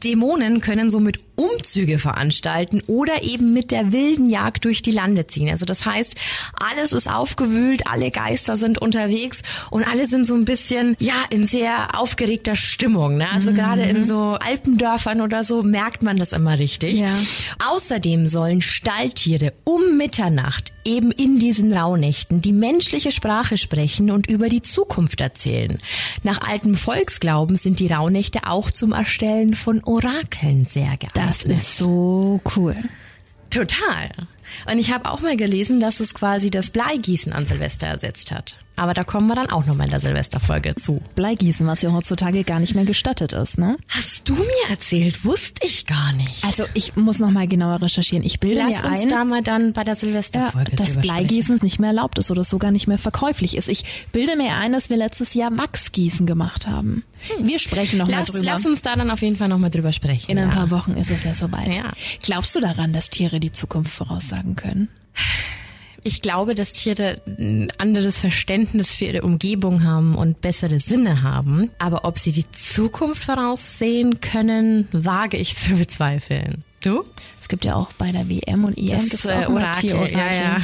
Dämonen 0.04 0.62
können 0.62 0.90
somit 0.90 1.33
Umzüge 1.36 2.00
veranstalten 2.00 2.82
oder 2.88 3.24
eben 3.24 3.54
mit 3.54 3.72
der 3.72 3.92
wilden 3.92 4.30
Jagd 4.30 4.66
durch 4.66 4.82
die 4.82 4.92
Lande 4.92 5.28
ziehen. 5.28 5.50
Also 5.50 5.66
das 5.66 5.86
heißt, 5.86 6.16
alles 6.60 6.94
ist 6.94 7.10
aufgewühlt, 7.10 7.88
alle 7.88 8.12
Geister 8.12 8.56
sind 8.56 8.78
unterwegs 8.80 9.42
und 9.70 9.84
alle 9.84 10.08
sind 10.08 10.26
so 10.26 10.36
ein 10.36 10.46
bisschen, 10.46 10.96
ja, 11.00 11.16
in 11.30 11.48
sehr 11.48 12.00
aufgeregter 12.00 12.56
Stimmung. 12.56 13.18
Ne? 13.18 13.32
Also 13.32 13.54
gerade 13.54 13.84
in 13.84 14.06
so 14.06 14.38
Alpendörfern 14.40 15.22
oder 15.22 15.44
so 15.44 15.64
merkt 15.64 16.04
man 16.04 16.18
das 16.18 16.34
immer 16.34 16.60
richtig. 16.60 17.00
Ja. 17.00 17.18
Außerdem 17.70 18.28
sollen 18.28 18.62
Stalltiere 18.62 19.54
um 19.64 19.98
Mitternacht 19.98 20.74
eben 20.86 21.12
in 21.12 21.40
diesen 21.40 21.74
Rauhnächten 21.74 22.42
die 22.42 22.52
menschliche 22.52 23.12
Sprache 23.12 23.58
sprechen 23.58 24.12
und 24.12 24.28
über 24.30 24.50
die 24.50 24.62
Zukunft 24.62 25.22
erzählen. 25.22 25.78
Nach 26.24 26.48
altem 26.48 26.76
Volksglauben 26.76 27.56
sind 27.56 27.80
die 27.80 27.88
Rauhnächte 27.88 28.42
auch 28.48 28.70
zum 28.70 28.92
Erstellen 28.92 29.54
von 29.54 29.84
Orakeln 29.84 30.66
sehr 30.66 30.98
geeignet. 30.98 31.23
Das 31.28 31.44
ist 31.44 31.78
so 31.78 32.42
cool. 32.56 32.76
Total. 33.50 34.10
Und 34.70 34.80
ich 34.80 34.92
habe 34.92 35.10
auch 35.10 35.22
mal 35.22 35.38
gelesen, 35.38 35.80
dass 35.80 36.00
es 36.00 36.14
quasi 36.14 36.52
das 36.52 36.70
Bleigießen 36.70 37.34
an 37.34 37.46
Silvester 37.46 37.88
ersetzt 37.88 38.32
hat. 38.32 38.58
Aber 38.76 38.94
da 38.94 39.04
kommen 39.04 39.28
wir 39.28 39.36
dann 39.36 39.50
auch 39.50 39.66
nochmal 39.66 39.86
in 39.86 39.92
der 39.92 40.00
Silvesterfolge 40.00 40.76
zu. 40.76 41.02
Bleigießen, 41.16 41.68
was 41.68 41.82
ja 41.84 41.92
heutzutage 41.92 42.44
gar 42.44 42.60
nicht 42.60 42.74
mehr 42.74 42.86
gestattet 42.86 43.34
ist, 43.34 43.58
ne? 43.58 43.78
Hast 43.88 44.28
du 44.28 44.34
mir 44.34 44.70
erzählt? 44.70 45.24
Wusste 45.24 45.66
ich 45.66 45.86
gar 45.86 46.12
nicht. 46.14 46.44
Also 46.44 46.66
ich 46.74 46.96
muss 46.96 47.20
noch 47.20 47.30
mal 47.30 47.48
genauer 47.48 47.82
recherchieren. 47.82 48.24
Ich 48.26 48.40
bilde 48.40 48.60
Lass 48.60 48.82
mir 48.82 48.90
uns 48.90 49.02
ein, 49.02 49.10
da 49.10 49.26
mal 49.26 49.44
dann 49.44 49.74
bei 49.74 49.84
der 49.84 49.96
Silvesterfolge 49.96 50.72
ja, 50.72 50.78
dass 50.78 50.94
drüber 50.94 51.02
Bleigießen 51.02 51.60
nicht 51.62 51.80
mehr 51.80 51.90
erlaubt 51.90 52.18
ist 52.18 52.32
oder 52.32 52.44
sogar 52.44 52.72
nicht 52.72 52.88
mehr 52.88 52.98
verkäuflich 52.98 53.56
ist. 53.58 53.70
Ich 53.70 54.08
bilde 54.12 54.36
mir 54.36 54.56
ein, 54.56 54.72
dass 54.72 54.90
wir 54.90 54.98
letztes 54.98 55.36
Jahr 55.36 55.56
Wachsgießen 55.58 56.26
gemacht 56.26 56.66
haben. 56.68 57.04
Wir 57.40 57.60
sprechen 57.60 58.00
noch 58.00 58.08
mal 58.08 58.18
Lass, 58.18 58.30
drüber. 58.30 58.44
lass 58.44 58.66
uns 58.66 58.82
da 58.82 58.96
dann 58.96 59.12
auf 59.12 59.22
jeden 59.22 59.38
Fall 59.38 59.48
nochmal 59.50 59.70
drüber 59.70 59.94
sprechen. 59.94 60.32
In 60.32 60.40
ein 60.40 60.50
ja. 60.50 60.56
paar 60.56 60.72
Wochen 60.72 60.94
ist 60.96 61.12
es 61.12 61.24
ja 61.24 61.34
soweit. 61.34 61.78
Ja. 61.78 61.92
Glaubst 62.22 62.56
du 62.56 62.60
daran, 62.60 62.92
dass 62.92 63.10
Tiere 63.10 63.40
die 63.40 63.52
Zukunft 63.52 63.94
voraussagen 63.94 64.56
können? 64.56 64.90
Ich 66.06 66.22
glaube, 66.22 66.54
dass 66.54 66.74
Tiere 66.74 67.22
ein 67.26 67.72
anderes 67.78 68.18
Verständnis 68.18 68.92
für 68.92 69.06
ihre 69.06 69.22
Umgebung 69.22 69.84
haben 69.84 70.16
und 70.16 70.42
bessere 70.42 70.82
Sinne 70.82 71.24
haben. 71.24 71.70
Aber 71.80 72.04
ob 72.04 72.18
sie 72.18 72.34
die 72.34 72.46
Zukunft 72.52 73.24
voraussehen 73.24 74.20
können, 74.20 74.90
wage 74.92 75.38
ich 75.38 75.56
zu 75.56 75.76
bezweifeln. 75.76 76.64
Du? 76.82 77.06
Es 77.40 77.48
gibt 77.48 77.64
ja 77.64 77.76
auch 77.76 77.94
bei 77.94 78.12
der 78.12 78.30
WM 78.30 78.66
und 78.66 78.78
EM 78.78 79.08
gibt's 79.08 79.26
äh, 79.26 79.46
Orakel. 79.48 79.90
Tierorakel. 79.90 80.18
Ja, 80.18 80.34
ja. 80.34 80.62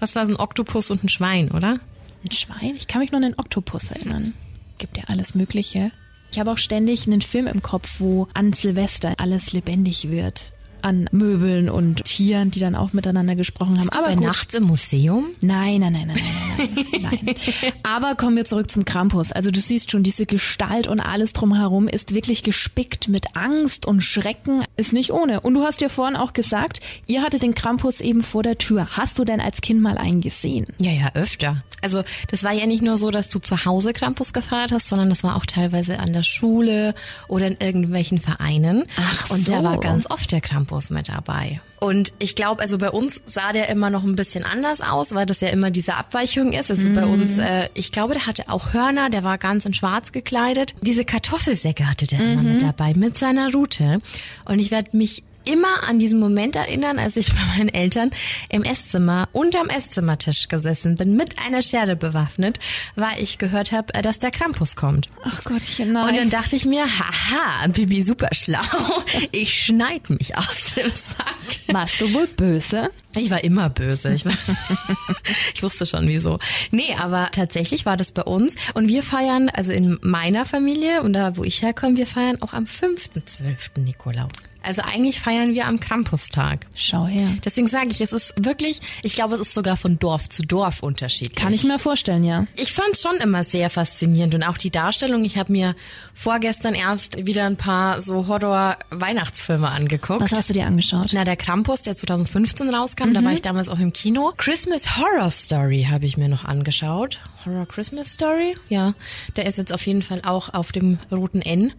Was 0.00 0.14
war 0.14 0.24
es? 0.24 0.28
Ein 0.28 0.36
Oktopus 0.36 0.90
und 0.90 1.02
ein 1.02 1.08
Schwein, 1.08 1.50
oder? 1.50 1.78
Ein 2.22 2.32
Schwein? 2.32 2.74
Ich 2.76 2.86
kann 2.86 3.00
mich 3.00 3.10
nur 3.10 3.18
an 3.18 3.30
den 3.30 3.38
Oktopus 3.38 3.90
erinnern. 3.90 4.34
Gibt 4.78 4.98
ja 4.98 5.04
alles 5.06 5.34
Mögliche. 5.34 5.90
Ich 6.30 6.38
habe 6.38 6.50
auch 6.50 6.58
ständig 6.58 7.06
einen 7.06 7.22
Film 7.22 7.46
im 7.46 7.62
Kopf, 7.62 8.00
wo 8.00 8.28
an 8.34 8.52
Silvester 8.52 9.14
alles 9.18 9.52
lebendig 9.52 10.10
wird. 10.10 10.52
An 10.82 11.08
Möbeln 11.12 11.68
und 11.70 12.04
Tieren, 12.04 12.50
die 12.50 12.60
dann 12.60 12.74
auch 12.74 12.92
miteinander 12.92 13.34
gesprochen 13.36 13.78
haben. 13.78 13.88
Aber 13.90 14.06
Aber 14.08 14.14
gut. 14.16 14.24
nachts 14.24 14.54
im 14.54 14.64
Museum? 14.64 15.26
Nein, 15.40 15.80
nein, 15.80 15.92
nein, 15.92 16.06
nein, 16.08 16.18
nein, 16.58 16.86
nein, 17.02 17.18
nein. 17.24 17.34
Aber 17.82 18.14
kommen 18.16 18.36
wir 18.36 18.44
zurück 18.44 18.70
zum 18.70 18.84
Krampus. 18.84 19.32
Also 19.32 19.50
du 19.50 19.60
siehst 19.60 19.90
schon, 19.90 20.02
diese 20.02 20.26
Gestalt 20.26 20.86
und 20.88 21.00
alles 21.00 21.32
drumherum 21.32 21.88
ist 21.88 22.14
wirklich 22.14 22.42
gespickt 22.42 23.08
mit 23.08 23.36
Angst 23.36 23.86
und 23.86 24.00
Schrecken. 24.02 24.64
Ist 24.76 24.92
nicht 24.92 25.12
ohne. 25.12 25.40
Und 25.40 25.54
du 25.54 25.62
hast 25.62 25.80
ja 25.80 25.88
vorhin 25.88 26.16
auch 26.16 26.32
gesagt, 26.32 26.80
ihr 27.06 27.22
hattet 27.22 27.42
den 27.42 27.54
Krampus 27.54 28.00
eben 28.00 28.22
vor 28.22 28.42
der 28.42 28.58
Tür. 28.58 28.88
Hast 28.92 29.18
du 29.18 29.24
denn 29.24 29.40
als 29.40 29.60
Kind 29.60 29.80
mal 29.80 29.96
einen 29.98 30.20
gesehen? 30.20 30.66
Ja, 30.78 30.90
ja, 30.92 31.10
öfter. 31.14 31.62
Also 31.80 32.02
das 32.28 32.44
war 32.44 32.52
ja 32.52 32.66
nicht 32.66 32.82
nur 32.82 32.96
so, 32.98 33.10
dass 33.10 33.28
du 33.28 33.38
zu 33.40 33.64
Hause 33.64 33.92
Krampus 33.92 34.32
gefeiert 34.32 34.70
hast, 34.72 34.88
sondern 34.88 35.10
das 35.10 35.24
war 35.24 35.36
auch 35.36 35.46
teilweise 35.46 35.98
an 35.98 36.12
der 36.12 36.22
Schule 36.22 36.94
oder 37.28 37.46
in 37.48 37.56
irgendwelchen 37.58 38.20
Vereinen. 38.20 38.84
Ach 38.96 39.30
Und 39.30 39.48
da 39.48 39.58
so. 39.58 39.64
war 39.64 39.78
ganz 39.80 40.08
oft 40.08 40.30
der 40.30 40.40
Krampus 40.40 40.71
mit 40.90 41.08
dabei. 41.08 41.60
Und 41.80 42.12
ich 42.20 42.36
glaube, 42.36 42.62
also 42.62 42.78
bei 42.78 42.90
uns 42.90 43.22
sah 43.26 43.52
der 43.52 43.68
immer 43.68 43.90
noch 43.90 44.04
ein 44.04 44.14
bisschen 44.14 44.44
anders 44.44 44.80
aus, 44.80 45.14
weil 45.14 45.26
das 45.26 45.40
ja 45.40 45.48
immer 45.48 45.70
diese 45.70 45.94
Abweichung 45.94 46.52
ist. 46.52 46.70
Also 46.70 46.88
bei 46.90 47.04
uns, 47.04 47.38
äh, 47.38 47.68
ich 47.74 47.90
glaube, 47.90 48.14
der 48.14 48.26
hatte 48.26 48.44
auch 48.48 48.72
Hörner, 48.72 49.10
der 49.10 49.24
war 49.24 49.36
ganz 49.36 49.66
in 49.66 49.74
schwarz 49.74 50.12
gekleidet. 50.12 50.74
Diese 50.80 51.04
Kartoffelsäcke 51.04 51.88
hatte 51.88 52.06
der 52.06 52.20
immer 52.20 52.42
mit 52.42 52.62
dabei, 52.62 52.94
mit 52.94 53.18
seiner 53.18 53.52
Rute. 53.52 54.00
Und 54.44 54.60
ich 54.60 54.70
werde 54.70 54.96
mich 54.96 55.24
immer 55.44 55.82
an 55.88 55.98
diesen 55.98 56.20
Moment 56.20 56.56
erinnern, 56.56 56.98
als 56.98 57.16
ich 57.16 57.28
bei 57.34 57.40
meinen 57.56 57.68
Eltern 57.68 58.10
im 58.48 58.62
Esszimmer 58.62 59.28
unterm 59.32 59.68
Esszimmertisch 59.68 60.48
gesessen 60.48 60.96
bin, 60.96 61.16
mit 61.16 61.38
einer 61.44 61.62
Schere 61.62 61.96
bewaffnet, 61.96 62.58
weil 62.96 63.22
ich 63.22 63.38
gehört 63.38 63.72
habe, 63.72 63.92
dass 64.02 64.18
der 64.18 64.30
Krampus 64.30 64.76
kommt. 64.76 65.08
Ach 65.24 65.42
Gottchen, 65.44 65.92
nein. 65.92 66.08
Und 66.08 66.16
dann 66.16 66.30
dachte 66.30 66.56
ich 66.56 66.66
mir, 66.66 66.84
haha, 66.84 67.68
Bibi 67.68 68.02
super 68.02 68.30
schlau, 68.32 68.60
ich 69.32 69.64
schneid 69.64 70.10
mich 70.10 70.36
aus 70.36 70.74
dem 70.76 70.90
Sack. 70.90 71.36
Warst 71.68 72.00
du 72.00 72.12
wohl 72.12 72.26
böse? 72.26 72.90
Ich 73.16 73.30
war 73.30 73.44
immer 73.44 73.68
böse. 73.70 74.14
Ich, 74.14 74.24
war 74.24 74.32
ich 75.54 75.62
wusste 75.62 75.86
schon 75.86 76.08
wieso. 76.08 76.38
Nee, 76.70 76.94
aber 76.98 77.28
tatsächlich 77.32 77.86
war 77.86 77.96
das 77.96 78.12
bei 78.12 78.22
uns. 78.22 78.56
Und 78.74 78.88
wir 78.88 79.02
feiern, 79.02 79.50
also 79.50 79.72
in 79.72 79.98
meiner 80.02 80.44
Familie 80.44 81.02
und 81.02 81.12
da, 81.12 81.36
wo 81.36 81.44
ich 81.44 81.62
herkomme, 81.62 81.96
wir 81.96 82.06
feiern 82.06 82.40
auch 82.40 82.52
am 82.52 82.64
5.12. 82.64 83.80
Nikolaus. 83.80 84.52
Also 84.62 84.82
eigentlich 84.82 85.18
feiern 85.18 85.54
wir 85.54 85.66
am 85.66 85.80
Krampustag. 85.80 86.66
Schau 86.74 87.06
her. 87.06 87.28
Deswegen 87.44 87.66
sage 87.66 87.88
ich, 87.90 88.00
es 88.00 88.12
ist 88.12 88.32
wirklich, 88.36 88.80
ich 89.02 89.14
glaube, 89.14 89.34
es 89.34 89.40
ist 89.40 89.54
sogar 89.54 89.76
von 89.76 89.98
Dorf 89.98 90.28
zu 90.28 90.42
Dorf 90.42 90.82
unterschiedlich. 90.82 91.34
Kann 91.34 91.52
ich 91.52 91.64
mir 91.64 91.78
vorstellen, 91.78 92.22
ja. 92.22 92.46
Ich 92.54 92.72
fand 92.72 92.96
schon 92.96 93.16
immer 93.16 93.42
sehr 93.42 93.70
faszinierend 93.70 94.34
und 94.34 94.44
auch 94.44 94.58
die 94.58 94.70
Darstellung. 94.70 95.24
Ich 95.24 95.36
habe 95.36 95.50
mir 95.50 95.74
vorgestern 96.14 96.74
erst 96.74 97.26
wieder 97.26 97.46
ein 97.46 97.56
paar 97.56 98.00
so 98.00 98.28
Horror-Weihnachtsfilme 98.28 99.68
angeguckt. 99.68 100.20
Was 100.20 100.32
hast 100.32 100.50
du 100.50 100.54
dir 100.54 100.66
angeschaut? 100.66 101.10
Na, 101.12 101.24
der 101.24 101.36
Krampus, 101.36 101.82
der 101.82 101.96
2015 101.96 102.72
rauskam, 102.72 103.01
da 103.10 103.24
war 103.24 103.32
ich 103.32 103.42
damals 103.42 103.68
auch 103.68 103.78
im 103.78 103.92
Kino. 103.92 104.32
Christmas 104.36 104.96
Horror 104.96 105.30
Story 105.30 105.86
habe 105.90 106.06
ich 106.06 106.16
mir 106.16 106.28
noch 106.28 106.44
angeschaut. 106.44 107.20
Horror 107.44 107.66
Christmas 107.66 108.12
Story? 108.12 108.56
Ja, 108.68 108.94
der 109.36 109.46
ist 109.46 109.58
jetzt 109.58 109.72
auf 109.72 109.86
jeden 109.86 110.02
Fall 110.02 110.22
auch 110.24 110.54
auf 110.54 110.72
dem 110.72 110.98
roten 111.10 111.42
N. 111.42 111.72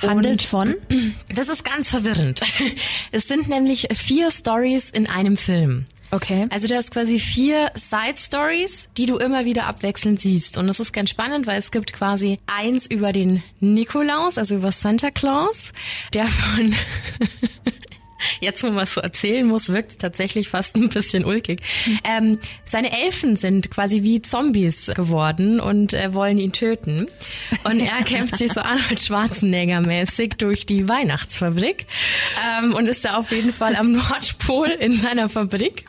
Handelt 0.00 0.42
von? 0.42 0.74
Das 1.34 1.48
ist 1.48 1.64
ganz 1.64 1.88
verwirrend. 1.88 2.40
Es 3.12 3.26
sind 3.28 3.48
nämlich 3.48 3.88
vier 3.94 4.30
Stories 4.30 4.90
in 4.90 5.08
einem 5.08 5.36
Film. 5.36 5.86
Okay. 6.10 6.46
Also 6.50 6.68
du 6.68 6.74
hast 6.74 6.90
quasi 6.90 7.18
vier 7.18 7.70
Side 7.74 8.16
Stories, 8.16 8.88
die 8.96 9.06
du 9.06 9.18
immer 9.18 9.44
wieder 9.44 9.66
abwechselnd 9.66 10.20
siehst. 10.20 10.56
Und 10.56 10.66
das 10.66 10.80
ist 10.80 10.92
ganz 10.92 11.10
spannend, 11.10 11.46
weil 11.46 11.58
es 11.58 11.70
gibt 11.70 11.92
quasi 11.92 12.38
eins 12.46 12.86
über 12.86 13.12
den 13.12 13.42
Nikolaus, 13.60 14.38
also 14.38 14.54
über 14.54 14.72
Santa 14.72 15.10
Claus, 15.10 15.72
der 16.14 16.26
von 16.26 16.74
Jetzt, 18.40 18.62
wo 18.62 18.68
man 18.68 18.84
es 18.84 18.94
so 18.94 19.00
erzählen 19.00 19.46
muss, 19.46 19.68
wirkt 19.68 19.92
es 19.92 19.98
tatsächlich 19.98 20.48
fast 20.48 20.76
ein 20.76 20.88
bisschen 20.88 21.24
ulkig. 21.24 21.60
Ähm, 22.04 22.38
seine 22.64 22.92
Elfen 23.04 23.36
sind 23.36 23.70
quasi 23.70 24.02
wie 24.02 24.22
Zombies 24.22 24.86
geworden 24.94 25.60
und 25.60 25.94
äh, 25.94 26.14
wollen 26.14 26.38
ihn 26.38 26.52
töten. 26.52 27.06
Und 27.64 27.80
er 27.80 28.02
kämpft 28.04 28.38
sich 28.38 28.52
so 28.52 28.60
Arnold 28.60 29.00
Schwarzenegger-mäßig 29.00 30.34
durch 30.38 30.66
die 30.66 30.88
Weihnachtsfabrik 30.88 31.86
ähm, 32.60 32.74
und 32.74 32.86
ist 32.86 33.04
da 33.04 33.16
auf 33.16 33.30
jeden 33.32 33.52
Fall 33.52 33.76
am 33.76 33.92
Nordpol 34.08 34.68
in 34.68 34.96
seiner 34.96 35.28
Fabrik. 35.28 35.84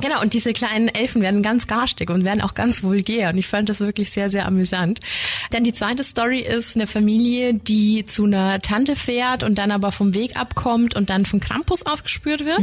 Genau, 0.00 0.20
und 0.22 0.32
diese 0.32 0.52
kleinen 0.52 0.88
Elfen 0.88 1.22
werden 1.22 1.42
ganz 1.42 1.66
garstig 1.66 2.10
und 2.10 2.24
werden 2.24 2.40
auch 2.40 2.54
ganz 2.54 2.82
vulgär. 2.82 3.30
Und 3.30 3.38
ich 3.38 3.46
fand 3.46 3.68
das 3.68 3.80
wirklich 3.80 4.10
sehr, 4.10 4.28
sehr 4.28 4.46
amüsant. 4.46 5.00
Dann 5.50 5.64
die 5.64 5.72
zweite 5.72 6.04
Story 6.04 6.40
ist 6.40 6.76
eine 6.76 6.86
Familie, 6.86 7.54
die 7.54 8.06
zu 8.06 8.24
einer 8.24 8.58
Tante 8.60 8.96
fährt 8.96 9.42
und 9.42 9.58
dann 9.58 9.70
aber 9.70 9.92
vom 9.92 10.14
Weg 10.14 10.36
abkommt 10.36 10.94
und 10.94 11.10
dann 11.10 11.24
von 11.24 11.40
Krampus 11.58 11.84
aufgespürt 11.86 12.44
wird. 12.44 12.60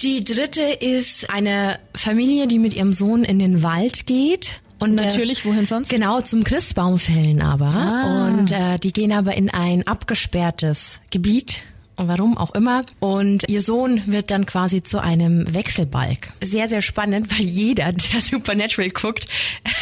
Die 0.00 0.24
dritte 0.24 0.62
ist 0.62 1.30
eine 1.30 1.78
Familie, 1.94 2.46
die 2.48 2.58
mit 2.58 2.74
ihrem 2.74 2.92
Sohn 2.92 3.22
in 3.24 3.38
den 3.38 3.62
Wald 3.62 4.06
geht. 4.06 4.54
Und 4.80 4.96
der- 4.96 5.06
Natürlich, 5.06 5.44
wohin 5.46 5.66
sonst? 5.66 5.88
Genau, 5.88 6.20
zum 6.20 6.42
Christbaumfällen 6.42 7.40
aber. 7.40 8.28
Und 8.38 8.50
äh, 8.50 8.78
die 8.78 8.92
gehen 8.92 9.12
aber 9.12 9.34
in 9.36 9.50
ein 9.50 9.86
abgesperrtes 9.86 10.98
Gebiet. 11.10 11.58
Und 11.96 12.08
warum 12.08 12.36
auch 12.36 12.52
immer. 12.56 12.84
Und 12.98 13.48
ihr 13.48 13.62
Sohn 13.62 14.02
wird 14.06 14.32
dann 14.32 14.46
quasi 14.46 14.82
zu 14.82 15.00
einem 15.00 15.54
Wechselbalg. 15.54 16.32
Sehr, 16.42 16.68
sehr 16.68 16.82
spannend, 16.82 17.30
weil 17.30 17.46
jeder, 17.46 17.92
der 17.92 18.20
Supernatural 18.20 18.90
guckt, 18.90 19.28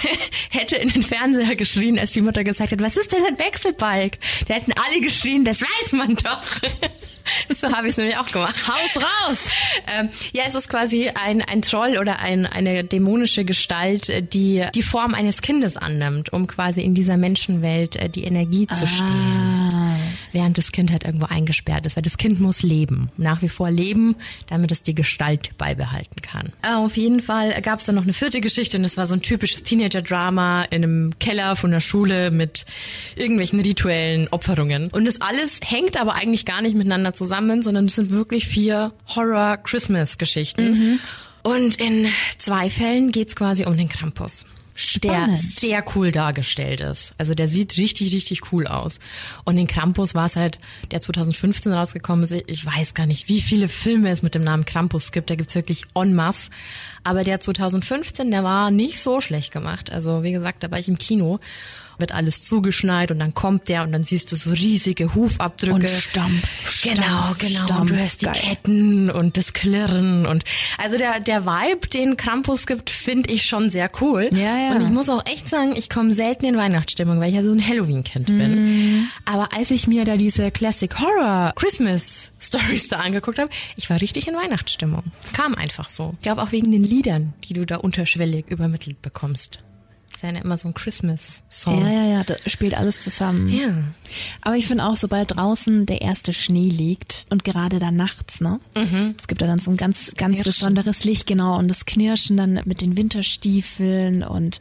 hätte 0.51 0.77
in 0.77 0.91
den 0.91 1.03
Fernseher 1.03 1.57
geschrien, 1.57 1.99
als 1.99 2.13
die 2.13 2.21
Mutter 2.21 2.45
gesagt 2.45 2.71
hat, 2.73 2.83
was 2.83 2.99
ist 2.99 3.13
denn 3.13 3.25
ein 3.27 3.39
Wechselbalg? 3.39 4.19
Da 4.47 4.53
hätten 4.55 4.73
alle 4.73 5.01
geschrien, 5.01 5.47
das 5.47 5.63
weiß 5.63 5.93
man 5.95 6.15
doch. 6.17 6.43
So 7.55 7.71
habe 7.71 7.87
ich 7.87 7.93
es 7.93 7.97
nämlich 7.99 8.17
auch 8.17 8.31
gemacht. 8.31 8.57
Haus 8.67 9.03
raus! 9.03 9.49
Ähm, 9.87 10.09
ja, 10.33 10.45
es 10.47 10.55
ist 10.55 10.69
quasi 10.69 11.11
ein, 11.11 11.43
ein 11.43 11.63
Troll 11.63 11.99
oder 11.99 12.19
ein, 12.19 12.47
eine 12.47 12.85
dämonische 12.85 13.45
Gestalt, 13.45 14.09
äh, 14.09 14.23
die 14.23 14.65
die 14.75 14.83
Form 14.83 15.15
eines 15.15 15.43
Kindes 15.43 15.77
annimmt, 15.77 16.33
um 16.33 16.47
quasi 16.47 16.83
in 16.83 16.95
dieser 16.95 17.17
Menschenwelt 17.17 17.97
äh, 17.97 18.09
die 18.09 18.25
Energie 18.25 18.67
zu 18.67 18.87
stehlen. 18.87 19.72
Während 20.33 20.59
das 20.59 20.73
Kind 20.73 20.91
halt 20.93 21.05
irgendwo 21.05 21.27
eingesperrt 21.27 21.87
ist, 21.87 21.97
weil 21.97 22.03
das 22.03 22.17
Kind 22.19 22.41
muss 22.41 22.63
leben, 22.63 23.11
nach 23.17 23.43
wie 23.43 23.49
vor 23.49 23.71
leben, 23.71 24.17
damit 24.49 24.73
es 24.73 24.83
die 24.83 24.95
Gestalt 24.95 25.57
beibehalten 25.59 26.23
kann. 26.23 26.53
Äh, 26.63 26.75
Auf 26.75 26.97
jeden 26.97 27.21
Fall 27.21 27.61
gab 27.63 27.79
es 27.79 27.87
dann 27.87 27.95
noch 27.95 28.03
eine 28.03 28.13
vierte 28.13 28.41
Geschichte 28.41 28.77
und 28.77 28.83
das 28.83 28.97
war 28.97 29.07
so 29.07 29.15
ein 29.15 29.21
typisches 29.21 29.63
Teenager-Drama 29.63 30.65
in 30.65 30.85
einem 30.85 31.19
Keller 31.19 31.57
von 31.57 31.71
der 31.71 31.81
Schule 31.81 32.31
mit 32.31 32.65
irgendwelchen 33.17 33.61
rituellen 33.61 34.29
Opferungen. 34.29 34.91
Und 34.91 35.05
das 35.07 35.21
alles 35.21 35.61
hängt 35.65 35.97
aber 36.01 36.15
eigentlich 36.15 36.45
gar 36.47 36.63
nicht 36.63 36.75
miteinander 36.75 37.13
zusammen, 37.13 37.63
sondern 37.63 37.87
es 37.87 37.95
sind 37.95 38.11
wirklich 38.11 38.47
vier 38.47 38.93
Horror-Christmas-Geschichten. 39.15 40.99
Und 41.43 41.81
in 41.81 42.07
zwei 42.39 42.71
Fällen 42.71 43.11
geht's 43.13 43.35
quasi 43.35 43.65
um 43.67 43.77
den 43.77 43.89
Krampus. 43.89 44.45
Der 44.75 45.11
Spannend. 45.11 45.59
sehr 45.61 45.85
cool 45.95 46.13
dargestellt 46.13 46.81
ist. 46.81 47.15
Also 47.19 47.35
der 47.35 47.47
sieht 47.47 47.77
richtig, 47.77 48.15
richtig 48.15 48.53
cool 48.53 48.67
aus. 48.67 49.01
Und 49.45 49.57
den 49.57 49.67
Krampus 49.67 50.15
war 50.15 50.27
es 50.27 50.37
halt, 50.37 50.59
der 50.91 51.01
2015 51.03 51.73
rausgekommen 51.73 52.25
ist. 52.25 52.33
Ich 52.47 52.65
weiß 52.65 52.95
gar 52.95 53.07
nicht, 53.07 53.29
wie 53.29 53.41
viele 53.43 53.69
Filme 53.69 54.11
es 54.11 54.23
mit 54.23 54.35
dem 54.35 54.45
Namen 54.45 54.65
Krampus 54.65 55.13
gibt. 55.13 55.29
Da 55.29 55.35
gibt's 55.35 55.55
wirklich 55.55 55.85
en 55.95 56.15
masse. 56.15 56.51
Aber 57.05 57.25
der 57.25 57.41
2015, 57.41 58.31
der 58.31 58.45
war 58.45 58.71
nicht 58.71 59.01
so 59.01 59.21
schlecht 59.21 59.53
gemacht. 59.53 59.91
Also 59.91 60.23
wie 60.23 60.33
gesagt, 60.33 60.63
da 60.63 60.71
war 60.71 60.79
ich 60.79 60.89
im 60.89 60.99
Kino. 60.99 61.41
Wird 62.03 62.13
alles 62.13 62.43
zugeschneit 62.43 63.11
und 63.11 63.19
dann 63.21 63.33
kommt 63.33 63.69
der 63.71 63.85
und 63.85 63.93
dann 63.93 64.05
siehst 64.05 64.31
du 64.31 64.37
so 64.37 64.51
riesige 64.51 65.15
Hufabdrücke. 65.15 65.75
Und 65.75 65.89
Stampf, 65.89 66.83
Genau, 66.83 67.03
Stampf, 67.03 67.39
genau. 67.39 67.65
Stampf. 67.65 67.81
und 67.81 67.91
du 67.91 67.97
hörst 67.97 68.21
die 68.21 68.27
Geil. 68.27 68.35
Ketten 68.35 69.11
und 69.11 69.37
das 69.39 69.53
Klirren 69.55 70.27
und 70.27 70.45
also 70.77 70.99
der, 70.99 71.21
der 71.21 71.47
Vibe, 71.47 71.87
den 71.89 72.17
Krampus 72.19 72.67
gibt, 72.67 72.91
finde 72.91 73.31
ich 73.33 73.45
schon 73.47 73.71
sehr 73.71 73.91
cool. 74.03 74.29
Ja, 74.33 74.59
ja. 74.59 74.73
Und 74.75 74.83
ich 74.83 74.89
muss 74.91 75.09
auch 75.09 75.25
echt 75.25 75.49
sagen, 75.49 75.75
ich 75.77 75.89
komme 75.89 76.13
selten 76.13 76.45
in 76.45 76.57
Weihnachtsstimmung, 76.59 77.21
weil 77.21 77.29
ich 77.31 77.37
ja 77.37 77.43
so 77.45 77.53
ein 77.53 77.67
Halloween-Kind 77.67 78.27
bin. 78.27 78.65
Mhm. 78.99 79.09
Aber 79.25 79.55
als 79.57 79.71
ich 79.71 79.87
mir 79.87 80.05
da 80.05 80.17
diese 80.17 80.51
Classic 80.51 80.93
Horror 80.99 81.53
Christmas 81.57 82.33
Stories 82.41 82.89
da 82.89 82.99
angeguckt 82.99 83.39
habe, 83.39 83.51
ich 83.77 83.89
war 83.89 84.01
richtig 84.01 84.27
in 84.27 84.35
Weihnachtsstimmung. 84.35 85.05
Kam 85.33 85.55
einfach 85.55 85.89
so. 85.89 86.15
Ich 86.19 86.25
glaube 86.25 86.43
auch 86.43 86.51
wegen 86.53 86.73
den 86.73 86.83
Liedern, 86.83 87.33
die 87.45 87.55
du 87.55 87.65
da 87.65 87.77
unterschwellig 87.77 88.47
übermittelt 88.49 89.01
bekommst. 89.03 89.61
Ist 90.23 90.33
ja 90.33 90.41
immer 90.41 90.57
so 90.57 90.69
ein 90.69 90.75
Christmas-Song. 90.75 91.81
Ja, 91.85 91.93
ja, 91.93 92.05
ja, 92.05 92.25
das 92.25 92.53
spielt 92.53 92.75
alles 92.75 93.01
zusammen. 93.01 93.49
Ja. 93.49 93.71
Aber 94.41 94.57
ich 94.57 94.67
finde 94.69 94.85
auch, 94.85 94.95
sobald 94.95 95.37
draußen 95.37 95.85
der 95.87 96.01
erste 96.01 96.33
Schnee 96.33 96.69
liegt 96.69 97.27
und 97.31 97.43
gerade 97.43 97.81
dann 97.81 97.97
nachts, 97.97 98.41
ne? 98.41 98.61
Es 99.19 99.27
gibt 99.27 99.43
da 99.43 99.47
dann 99.47 99.59
so 99.59 99.73
ein 99.73 99.77
ganz, 99.77 100.13
ganz 100.17 100.37
Knirschen. 100.37 100.45
besonderes 100.45 101.03
Licht, 101.03 101.27
genau, 101.27 101.59
und 101.59 101.67
das 101.69 101.87
Knirschen 101.87 102.37
dann 102.37 102.61
mit 102.67 102.83
den 102.83 102.97
Winterstiefeln 102.97 104.23
und, 104.23 104.61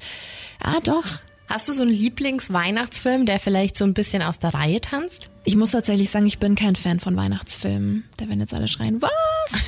ah, 0.59 0.79
doch. 0.83 1.05
Hast 1.47 1.69
du 1.69 1.73
so 1.73 1.83
einen 1.83 1.91
Lieblings-Weihnachtsfilm, 1.91 3.25
der 3.27 3.39
vielleicht 3.39 3.77
so 3.77 3.83
ein 3.85 3.93
bisschen 3.93 4.23
aus 4.23 4.39
der 4.39 4.55
Reihe 4.55 4.81
tanzt? 4.81 5.29
Ich 5.43 5.55
muss 5.55 5.71
tatsächlich 5.71 6.09
sagen, 6.09 6.25
ich 6.25 6.39
bin 6.39 6.55
kein 6.55 6.75
Fan 6.75 6.99
von 6.99 7.15
Weihnachtsfilmen. 7.15 8.05
Da 8.17 8.27
werden 8.27 8.39
jetzt 8.39 8.53
alle 8.53 8.67
schreien, 8.67 9.01
was? 9.01 9.11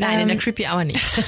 Nein, 0.00 0.20
in 0.20 0.28
der 0.28 0.36
Ähm, 0.36 0.40
Creepy 0.40 0.66
Hour 0.66 0.84
nicht. 0.84 1.04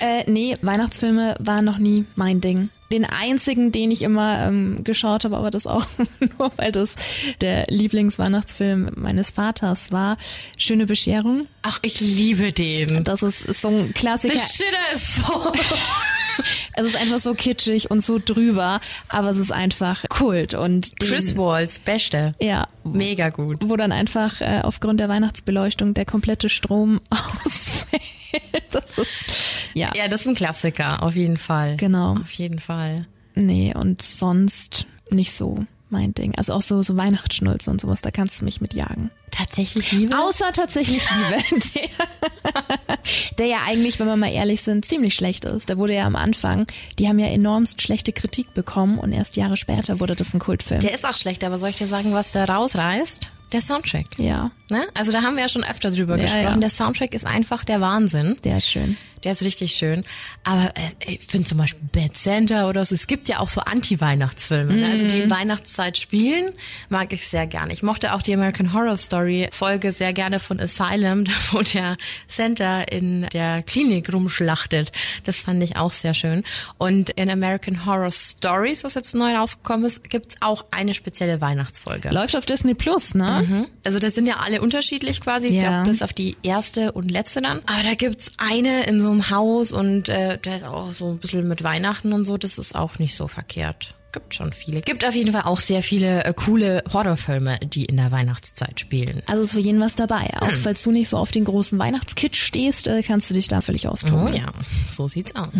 Äh, 0.00 0.30
nee, 0.30 0.56
Weihnachtsfilme 0.62 1.34
waren 1.40 1.64
noch 1.64 1.78
nie 1.78 2.04
mein 2.14 2.40
Ding. 2.40 2.70
Den 2.92 3.04
einzigen, 3.04 3.72
den 3.72 3.90
ich 3.90 4.02
immer 4.02 4.46
ähm, 4.46 4.84
geschaut 4.84 5.24
habe, 5.24 5.36
aber 5.36 5.50
das 5.50 5.66
auch 5.66 5.84
nur, 6.38 6.52
weil 6.56 6.70
das 6.72 6.94
der 7.40 7.64
Lieblingsweihnachtsfilm 7.68 8.90
meines 8.94 9.30
Vaters 9.30 9.90
war. 9.92 10.16
Schöne 10.56 10.86
Bescherung. 10.86 11.46
Ach, 11.62 11.80
ich 11.82 12.00
liebe 12.00 12.52
den. 12.52 13.02
Das 13.04 13.22
ist, 13.22 13.44
ist 13.44 13.60
so 13.60 13.68
ein 13.68 13.92
Klassiker. 13.92 14.38
The 14.38 14.40
shitter 14.64 14.92
is 14.94 15.04
full. 15.04 15.52
Es 16.78 16.86
ist 16.86 16.96
einfach 16.96 17.18
so 17.18 17.34
kitschig 17.34 17.90
und 17.90 18.00
so 18.00 18.20
drüber, 18.24 18.80
aber 19.08 19.30
es 19.30 19.38
ist 19.38 19.52
einfach 19.52 20.04
Kult 20.08 20.54
und 20.54 21.00
den, 21.02 21.08
Chris 21.08 21.36
Walls, 21.36 21.78
beste. 21.80 22.34
ja, 22.40 22.68
Mega 22.84 23.30
gut. 23.30 23.68
wo 23.68 23.76
dann 23.76 23.92
einfach 23.92 24.40
äh, 24.40 24.60
aufgrund 24.62 25.00
der 25.00 25.08
Weihnachtsbeleuchtung 25.08 25.94
der 25.94 26.04
komplette 26.06 26.48
Strom 26.48 27.00
ausfällt. 27.44 28.02
Das 28.70 28.98
ist 28.98 29.26
ja, 29.74 29.90
Ja, 29.94 30.08
das 30.08 30.22
ist 30.22 30.26
ein 30.28 30.34
Klassiker, 30.34 31.02
auf 31.02 31.14
jeden 31.16 31.36
Fall. 31.38 31.76
Genau. 31.76 32.16
Auf 32.20 32.30
jeden 32.32 32.60
Fall. 32.60 33.06
nee 33.34 33.74
und 33.74 34.02
sonst 34.02 34.86
nicht 35.10 35.32
so 35.32 35.64
mein 35.90 36.12
Ding. 36.12 36.34
Also 36.36 36.52
auch 36.52 36.60
so 36.62 36.82
so 36.82 36.96
Weihnachtsschnulze 36.98 37.70
und 37.70 37.80
sowas, 37.80 38.02
da 38.02 38.10
kannst 38.10 38.40
du 38.40 38.44
mich 38.44 38.60
mit 38.60 38.74
jagen. 38.74 39.10
Tatsächlich 39.30 39.90
Liebe? 39.92 40.18
Außer 40.18 40.52
tatsächlich 40.52 41.02
Liebe, 41.30 41.82
der, 43.38 43.46
ja 43.46 43.58
eigentlich, 43.66 43.98
wenn 43.98 44.06
wir 44.06 44.16
mal 44.16 44.32
ehrlich 44.32 44.62
sind, 44.62 44.84
ziemlich 44.84 45.14
schlecht 45.14 45.44
ist. 45.44 45.68
Der 45.68 45.78
wurde 45.78 45.94
ja 45.94 46.06
am 46.06 46.16
Anfang, 46.16 46.66
die 46.98 47.08
haben 47.08 47.18
ja 47.18 47.26
enormst 47.26 47.82
schlechte 47.82 48.12
Kritik 48.12 48.54
bekommen 48.54 48.98
und 48.98 49.12
erst 49.12 49.36
Jahre 49.36 49.56
später 49.56 50.00
wurde 50.00 50.14
das 50.14 50.34
ein 50.34 50.40
Kultfilm. 50.40 50.80
Der 50.80 50.94
ist 50.94 51.06
auch 51.06 51.16
schlecht, 51.16 51.44
aber 51.44 51.58
soll 51.58 51.70
ich 51.70 51.78
dir 51.78 51.86
sagen, 51.86 52.12
was 52.12 52.32
da 52.32 52.44
rausreißt? 52.44 53.30
Der 53.52 53.62
Soundtrack. 53.62 54.06
ja, 54.18 54.50
Ne? 54.70 54.86
Also 54.94 55.12
da 55.12 55.22
haben 55.22 55.36
wir 55.36 55.42
ja 55.42 55.48
schon 55.48 55.64
öfter 55.64 55.90
drüber 55.90 56.16
Ja, 56.16 56.22
gesprochen. 56.22 56.44
ja. 56.44 56.56
Der 56.56 56.70
Soundtrack 56.70 57.14
ist 57.14 57.26
einfach 57.26 57.64
der 57.64 57.80
Wahnsinn. 57.80 58.36
der 58.44 58.58
ist 58.58 58.68
schön. 58.68 58.96
Der 59.24 59.32
ist 59.32 59.42
richtig 59.42 59.72
schön. 59.74 60.04
Aber 60.44 60.72
äh, 60.76 61.12
ich 61.14 61.26
finde 61.28 61.48
zum 61.48 61.58
Beispiel 61.58 61.88
Bad 61.92 62.16
Santa 62.16 62.68
oder 62.68 62.84
so, 62.84 62.94
es 62.94 63.08
gibt 63.08 63.26
ja 63.28 63.40
auch 63.40 63.48
so 63.48 63.60
Anti-Weihnachtsfilme, 63.62 64.72
ne? 64.74 64.86
also 64.92 65.08
die 65.08 65.20
in 65.22 65.30
Weihnachtszeit 65.30 65.98
spielen, 65.98 66.52
mag 66.88 67.12
ich 67.12 67.26
sehr 67.26 67.48
gerne. 67.48 67.72
Ich 67.72 67.82
mochte 67.82 68.14
auch 68.14 68.22
die 68.22 68.32
American 68.32 68.72
Horror 68.72 68.96
Story 68.96 69.48
Folge 69.50 69.90
sehr 69.90 70.12
gerne 70.12 70.38
von 70.38 70.60
Asylum, 70.60 71.24
da 71.24 71.32
wo 71.50 71.62
der 71.62 71.96
Santa 72.28 72.82
in 72.82 73.22
der 73.32 73.64
Klinik 73.64 74.12
rumschlachtet. 74.12 74.92
Das 75.24 75.40
fand 75.40 75.64
ich 75.64 75.74
auch 75.76 75.90
sehr 75.90 76.14
schön. 76.14 76.44
Und 76.78 77.10
in 77.10 77.28
American 77.28 77.86
Horror 77.86 78.12
Stories, 78.12 78.84
was 78.84 78.94
jetzt 78.94 79.16
neu 79.16 79.34
rausgekommen 79.34 79.86
ist, 79.86 80.08
gibt's 80.10 80.36
auch 80.40 80.64
eine 80.70 80.94
spezielle 80.94 81.40
Weihnachtsfolge. 81.40 82.10
Läuft 82.10 82.36
auf 82.36 82.46
Disney 82.46 82.74
Plus, 82.74 83.14
ne? 83.14 83.66
Also 83.84 83.98
das 83.98 84.14
sind 84.14 84.26
ja 84.26 84.36
alle 84.36 84.57
unterschiedlich 84.60 85.20
quasi. 85.20 85.48
Ich 85.48 85.54
Ja. 85.54 85.62
glaube, 85.82 85.90
bis 85.90 86.02
auf 86.02 86.12
die 86.12 86.36
erste 86.42 86.92
und 86.92 87.10
letzte 87.10 87.40
dann. 87.40 87.60
Aber 87.66 87.82
da 87.82 87.94
gibt's 87.94 88.30
eine 88.38 88.84
in 88.86 89.00
so 89.00 89.10
einem 89.10 89.30
Haus 89.30 89.72
und 89.72 90.08
äh, 90.08 90.38
da 90.40 90.56
ist 90.56 90.64
auch 90.64 90.92
so 90.92 91.10
ein 91.10 91.18
bisschen 91.18 91.46
mit 91.48 91.62
Weihnachten 91.62 92.12
und 92.12 92.24
so. 92.26 92.36
Das 92.36 92.58
ist 92.58 92.74
auch 92.74 92.98
nicht 92.98 93.14
so 93.16 93.28
verkehrt. 93.28 93.94
Gibt 94.10 94.34
schon 94.34 94.54
viele. 94.54 94.80
Gibt 94.80 95.04
auf 95.04 95.14
jeden 95.14 95.32
Fall 95.32 95.42
auch 95.42 95.60
sehr 95.60 95.82
viele 95.82 96.24
äh, 96.24 96.32
coole 96.34 96.82
Horrorfilme, 96.90 97.58
die 97.62 97.84
in 97.84 97.98
der 97.98 98.10
Weihnachtszeit 98.10 98.80
spielen. 98.80 99.20
Also 99.26 99.42
ist 99.42 99.52
für 99.52 99.60
jeden 99.60 99.80
was 99.80 99.96
dabei. 99.96 100.20
Hm. 100.38 100.48
Auch 100.48 100.52
falls 100.52 100.82
du 100.82 100.90
nicht 100.92 101.10
so 101.10 101.18
auf 101.18 101.30
den 101.30 101.44
großen 101.44 101.78
Weihnachtskitsch 101.78 102.40
stehst, 102.42 102.86
äh, 102.88 103.02
kannst 103.02 103.28
du 103.28 103.34
dich 103.34 103.48
da 103.48 103.60
völlig 103.60 103.86
austoben. 103.86 104.32
Oh 104.32 104.36
ja, 104.36 104.46
so 104.90 105.08
sieht's 105.08 105.34
aus. 105.36 105.50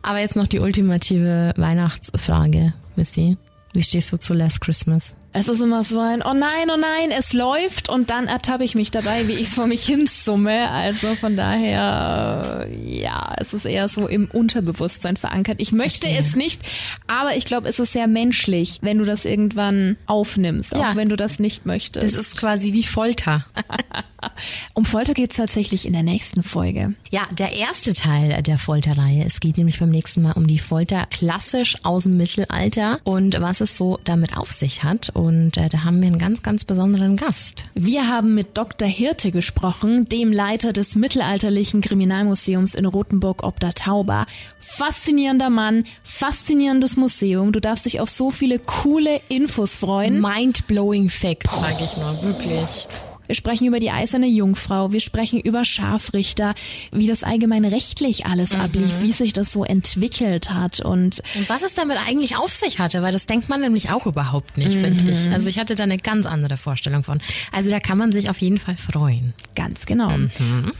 Aber 0.00 0.18
jetzt 0.20 0.36
noch 0.36 0.46
die 0.46 0.58
ultimative 0.58 1.52
Weihnachtsfrage, 1.56 2.72
Missy. 2.96 3.36
Wie 3.74 3.82
stehst 3.82 4.10
du 4.12 4.16
zu 4.18 4.34
Last 4.34 4.60
Christmas? 4.60 5.14
Es 5.34 5.48
ist 5.48 5.62
immer 5.62 5.82
so 5.82 5.98
ein, 5.98 6.20
oh 6.22 6.34
nein, 6.34 6.68
oh 6.70 6.76
nein, 6.76 7.10
es 7.10 7.32
läuft 7.32 7.88
und 7.88 8.10
dann 8.10 8.26
ertappe 8.26 8.64
ich 8.64 8.74
mich 8.74 8.90
dabei, 8.90 9.28
wie 9.28 9.32
ich 9.32 9.48
es 9.48 9.54
vor 9.54 9.66
mich 9.66 9.82
hinsumme. 9.86 10.68
Also 10.70 11.14
von 11.14 11.36
daher, 11.36 12.66
äh, 12.68 13.00
ja, 13.00 13.34
es 13.38 13.54
ist 13.54 13.64
eher 13.64 13.88
so 13.88 14.06
im 14.06 14.26
Unterbewusstsein 14.30 15.16
verankert. 15.16 15.56
Ich 15.58 15.72
möchte 15.72 16.06
es 16.06 16.36
nicht, 16.36 16.60
aber 17.06 17.34
ich 17.34 17.46
glaube, 17.46 17.66
es 17.68 17.78
ist 17.78 17.94
sehr 17.94 18.08
menschlich, 18.08 18.80
wenn 18.82 18.98
du 18.98 19.06
das 19.06 19.24
irgendwann 19.24 19.96
aufnimmst, 20.06 20.74
auch 20.74 20.80
Ja. 20.80 20.96
wenn 20.96 21.08
du 21.08 21.16
das 21.16 21.38
nicht 21.38 21.64
möchtest. 21.64 22.04
Das 22.04 22.12
ist 22.20 22.36
quasi 22.36 22.74
wie 22.74 22.82
Folter. 22.84 23.46
um 24.74 24.84
Folter 24.84 25.14
geht's 25.14 25.36
tatsächlich 25.36 25.86
in 25.86 25.92
der 25.92 26.02
nächsten 26.02 26.42
Folge. 26.42 26.94
Ja, 27.10 27.22
der 27.30 27.52
erste 27.52 27.92
Teil 27.92 28.42
der 28.42 28.58
Folterreihe. 28.58 29.24
Es 29.24 29.40
geht 29.40 29.56
nämlich 29.56 29.78
beim 29.78 29.90
nächsten 29.90 30.22
Mal 30.22 30.32
um 30.32 30.46
die 30.46 30.58
Folter 30.58 31.06
klassisch 31.06 31.76
aus 31.82 32.04
dem 32.04 32.16
Mittelalter 32.16 33.00
und 33.04 33.40
was 33.40 33.60
es 33.60 33.76
so 33.76 33.98
damit 34.04 34.36
auf 34.36 34.50
sich 34.50 34.82
hat. 34.82 35.10
Und 35.10 35.56
äh, 35.56 35.68
da 35.68 35.84
haben 35.84 36.00
wir 36.00 36.08
einen 36.08 36.18
ganz, 36.18 36.42
ganz 36.42 36.64
besonderen 36.64 37.16
Gast. 37.16 37.64
Wir 37.74 38.08
haben 38.08 38.34
mit 38.34 38.56
Dr. 38.56 38.88
Hirte 38.88 39.30
gesprochen, 39.30 40.08
dem 40.08 40.32
Leiter 40.32 40.72
des 40.72 40.94
mittelalterlichen 40.94 41.80
Kriminalmuseums 41.80 42.74
in 42.74 42.86
Rothenburg 42.86 43.42
ob 43.42 43.60
der 43.60 43.74
Tauber. 43.74 44.26
Faszinierender 44.58 45.50
Mann, 45.50 45.84
faszinierendes 46.02 46.96
Museum. 46.96 47.52
Du 47.52 47.60
darfst 47.60 47.86
dich 47.86 48.00
auf 48.00 48.10
so 48.10 48.30
viele 48.30 48.58
coole 48.58 49.20
Infos 49.28 49.76
freuen. 49.76 50.20
Mind-blowing 50.20 51.10
Fact, 51.10 51.48
sag 51.50 51.80
ich 51.80 51.96
nur, 51.96 52.22
wirklich. 52.22 52.86
Wir 53.32 53.36
sprechen 53.36 53.66
über 53.66 53.80
die 53.80 53.90
eiserne 53.90 54.26
Jungfrau, 54.26 54.92
wir 54.92 55.00
sprechen 55.00 55.40
über 55.40 55.64
Scharfrichter, 55.64 56.54
wie 56.92 57.06
das 57.06 57.24
allgemein 57.24 57.64
rechtlich 57.64 58.26
alles 58.26 58.54
ablief, 58.54 59.00
wie 59.00 59.10
sich 59.12 59.32
das 59.32 59.50
so 59.50 59.64
entwickelt 59.64 60.50
hat 60.50 60.80
und 60.80 61.22
Und 61.34 61.48
was 61.48 61.62
es 61.62 61.72
damit 61.72 61.96
eigentlich 62.06 62.36
auf 62.36 62.50
sich 62.52 62.78
hatte, 62.78 63.00
weil 63.00 63.12
das 63.14 63.24
denkt 63.24 63.48
man 63.48 63.62
nämlich 63.62 63.88
auch 63.88 64.04
überhaupt 64.04 64.58
nicht, 64.58 64.72
finde 64.76 65.10
ich. 65.10 65.30
Also 65.30 65.48
ich 65.48 65.58
hatte 65.58 65.74
da 65.76 65.84
eine 65.84 65.96
ganz 65.96 66.26
andere 66.26 66.58
Vorstellung 66.58 67.04
von. 67.04 67.22
Also 67.52 67.70
da 67.70 67.80
kann 67.80 67.96
man 67.96 68.12
sich 68.12 68.28
auf 68.28 68.36
jeden 68.42 68.58
Fall 68.58 68.76
freuen. 68.76 69.32
ganz 69.54 69.86
genau. 69.86 70.12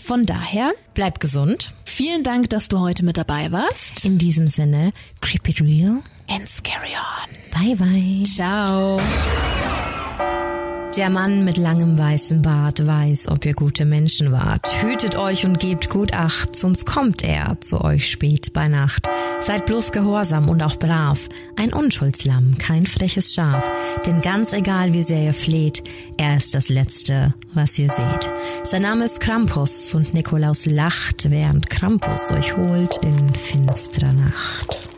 Von 0.04 0.24
daher, 0.26 0.72
Bleib 0.92 1.20
gesund. 1.20 1.72
vielen 1.86 2.22
Dank, 2.22 2.50
dass 2.50 2.68
du 2.68 2.80
heute 2.80 3.02
mit 3.02 3.16
dabei 3.16 3.50
warst. 3.50 4.04
In 4.04 4.18
diesem 4.18 4.46
Sinne, 4.46 4.92
it 5.32 5.58
real. 5.62 6.02
And 6.28 6.46
scary 6.46 6.92
on. 6.94 7.30
Bye, 7.50 7.76
bye. 7.76 8.22
Ciao. 8.24 9.00
Der 10.96 11.08
Mann 11.08 11.42
mit 11.42 11.56
langem 11.56 11.98
weißen 11.98 12.42
Bart 12.42 12.86
weiß, 12.86 13.28
ob 13.28 13.46
ihr 13.46 13.54
gute 13.54 13.86
Menschen 13.86 14.30
wart. 14.30 14.66
Hütet 14.82 15.16
euch 15.16 15.46
und 15.46 15.58
gebt 15.58 15.88
gut 15.88 16.12
Acht, 16.12 16.54
sonst 16.54 16.84
kommt 16.84 17.24
er 17.24 17.58
zu 17.62 17.80
euch 17.80 18.10
spät 18.10 18.52
bei 18.52 18.68
Nacht. 18.68 19.08
Seid 19.40 19.64
bloß 19.64 19.92
gehorsam 19.92 20.50
und 20.50 20.62
auch 20.62 20.76
brav, 20.76 21.30
ein 21.56 21.72
Unschuldslamm, 21.72 22.58
kein 22.58 22.84
freches 22.84 23.32
Schaf. 23.32 23.64
Denn 24.04 24.20
ganz 24.20 24.52
egal, 24.52 24.92
wie 24.92 25.02
sehr 25.02 25.22
ihr 25.22 25.34
fleht, 25.34 25.82
er 26.18 26.36
ist 26.36 26.54
das 26.54 26.68
Letzte, 26.68 27.32
was 27.54 27.78
ihr 27.78 27.88
seht. 27.88 28.30
Sein 28.62 28.82
Name 28.82 29.06
ist 29.06 29.20
Krampus 29.20 29.94
und 29.94 30.12
Nikolaus 30.12 30.66
lacht, 30.66 31.30
während 31.30 31.70
Krampus 31.70 32.30
euch 32.30 32.54
holt 32.54 32.98
in 33.02 33.32
finsterer 33.32 34.12
Nacht. 34.12 34.91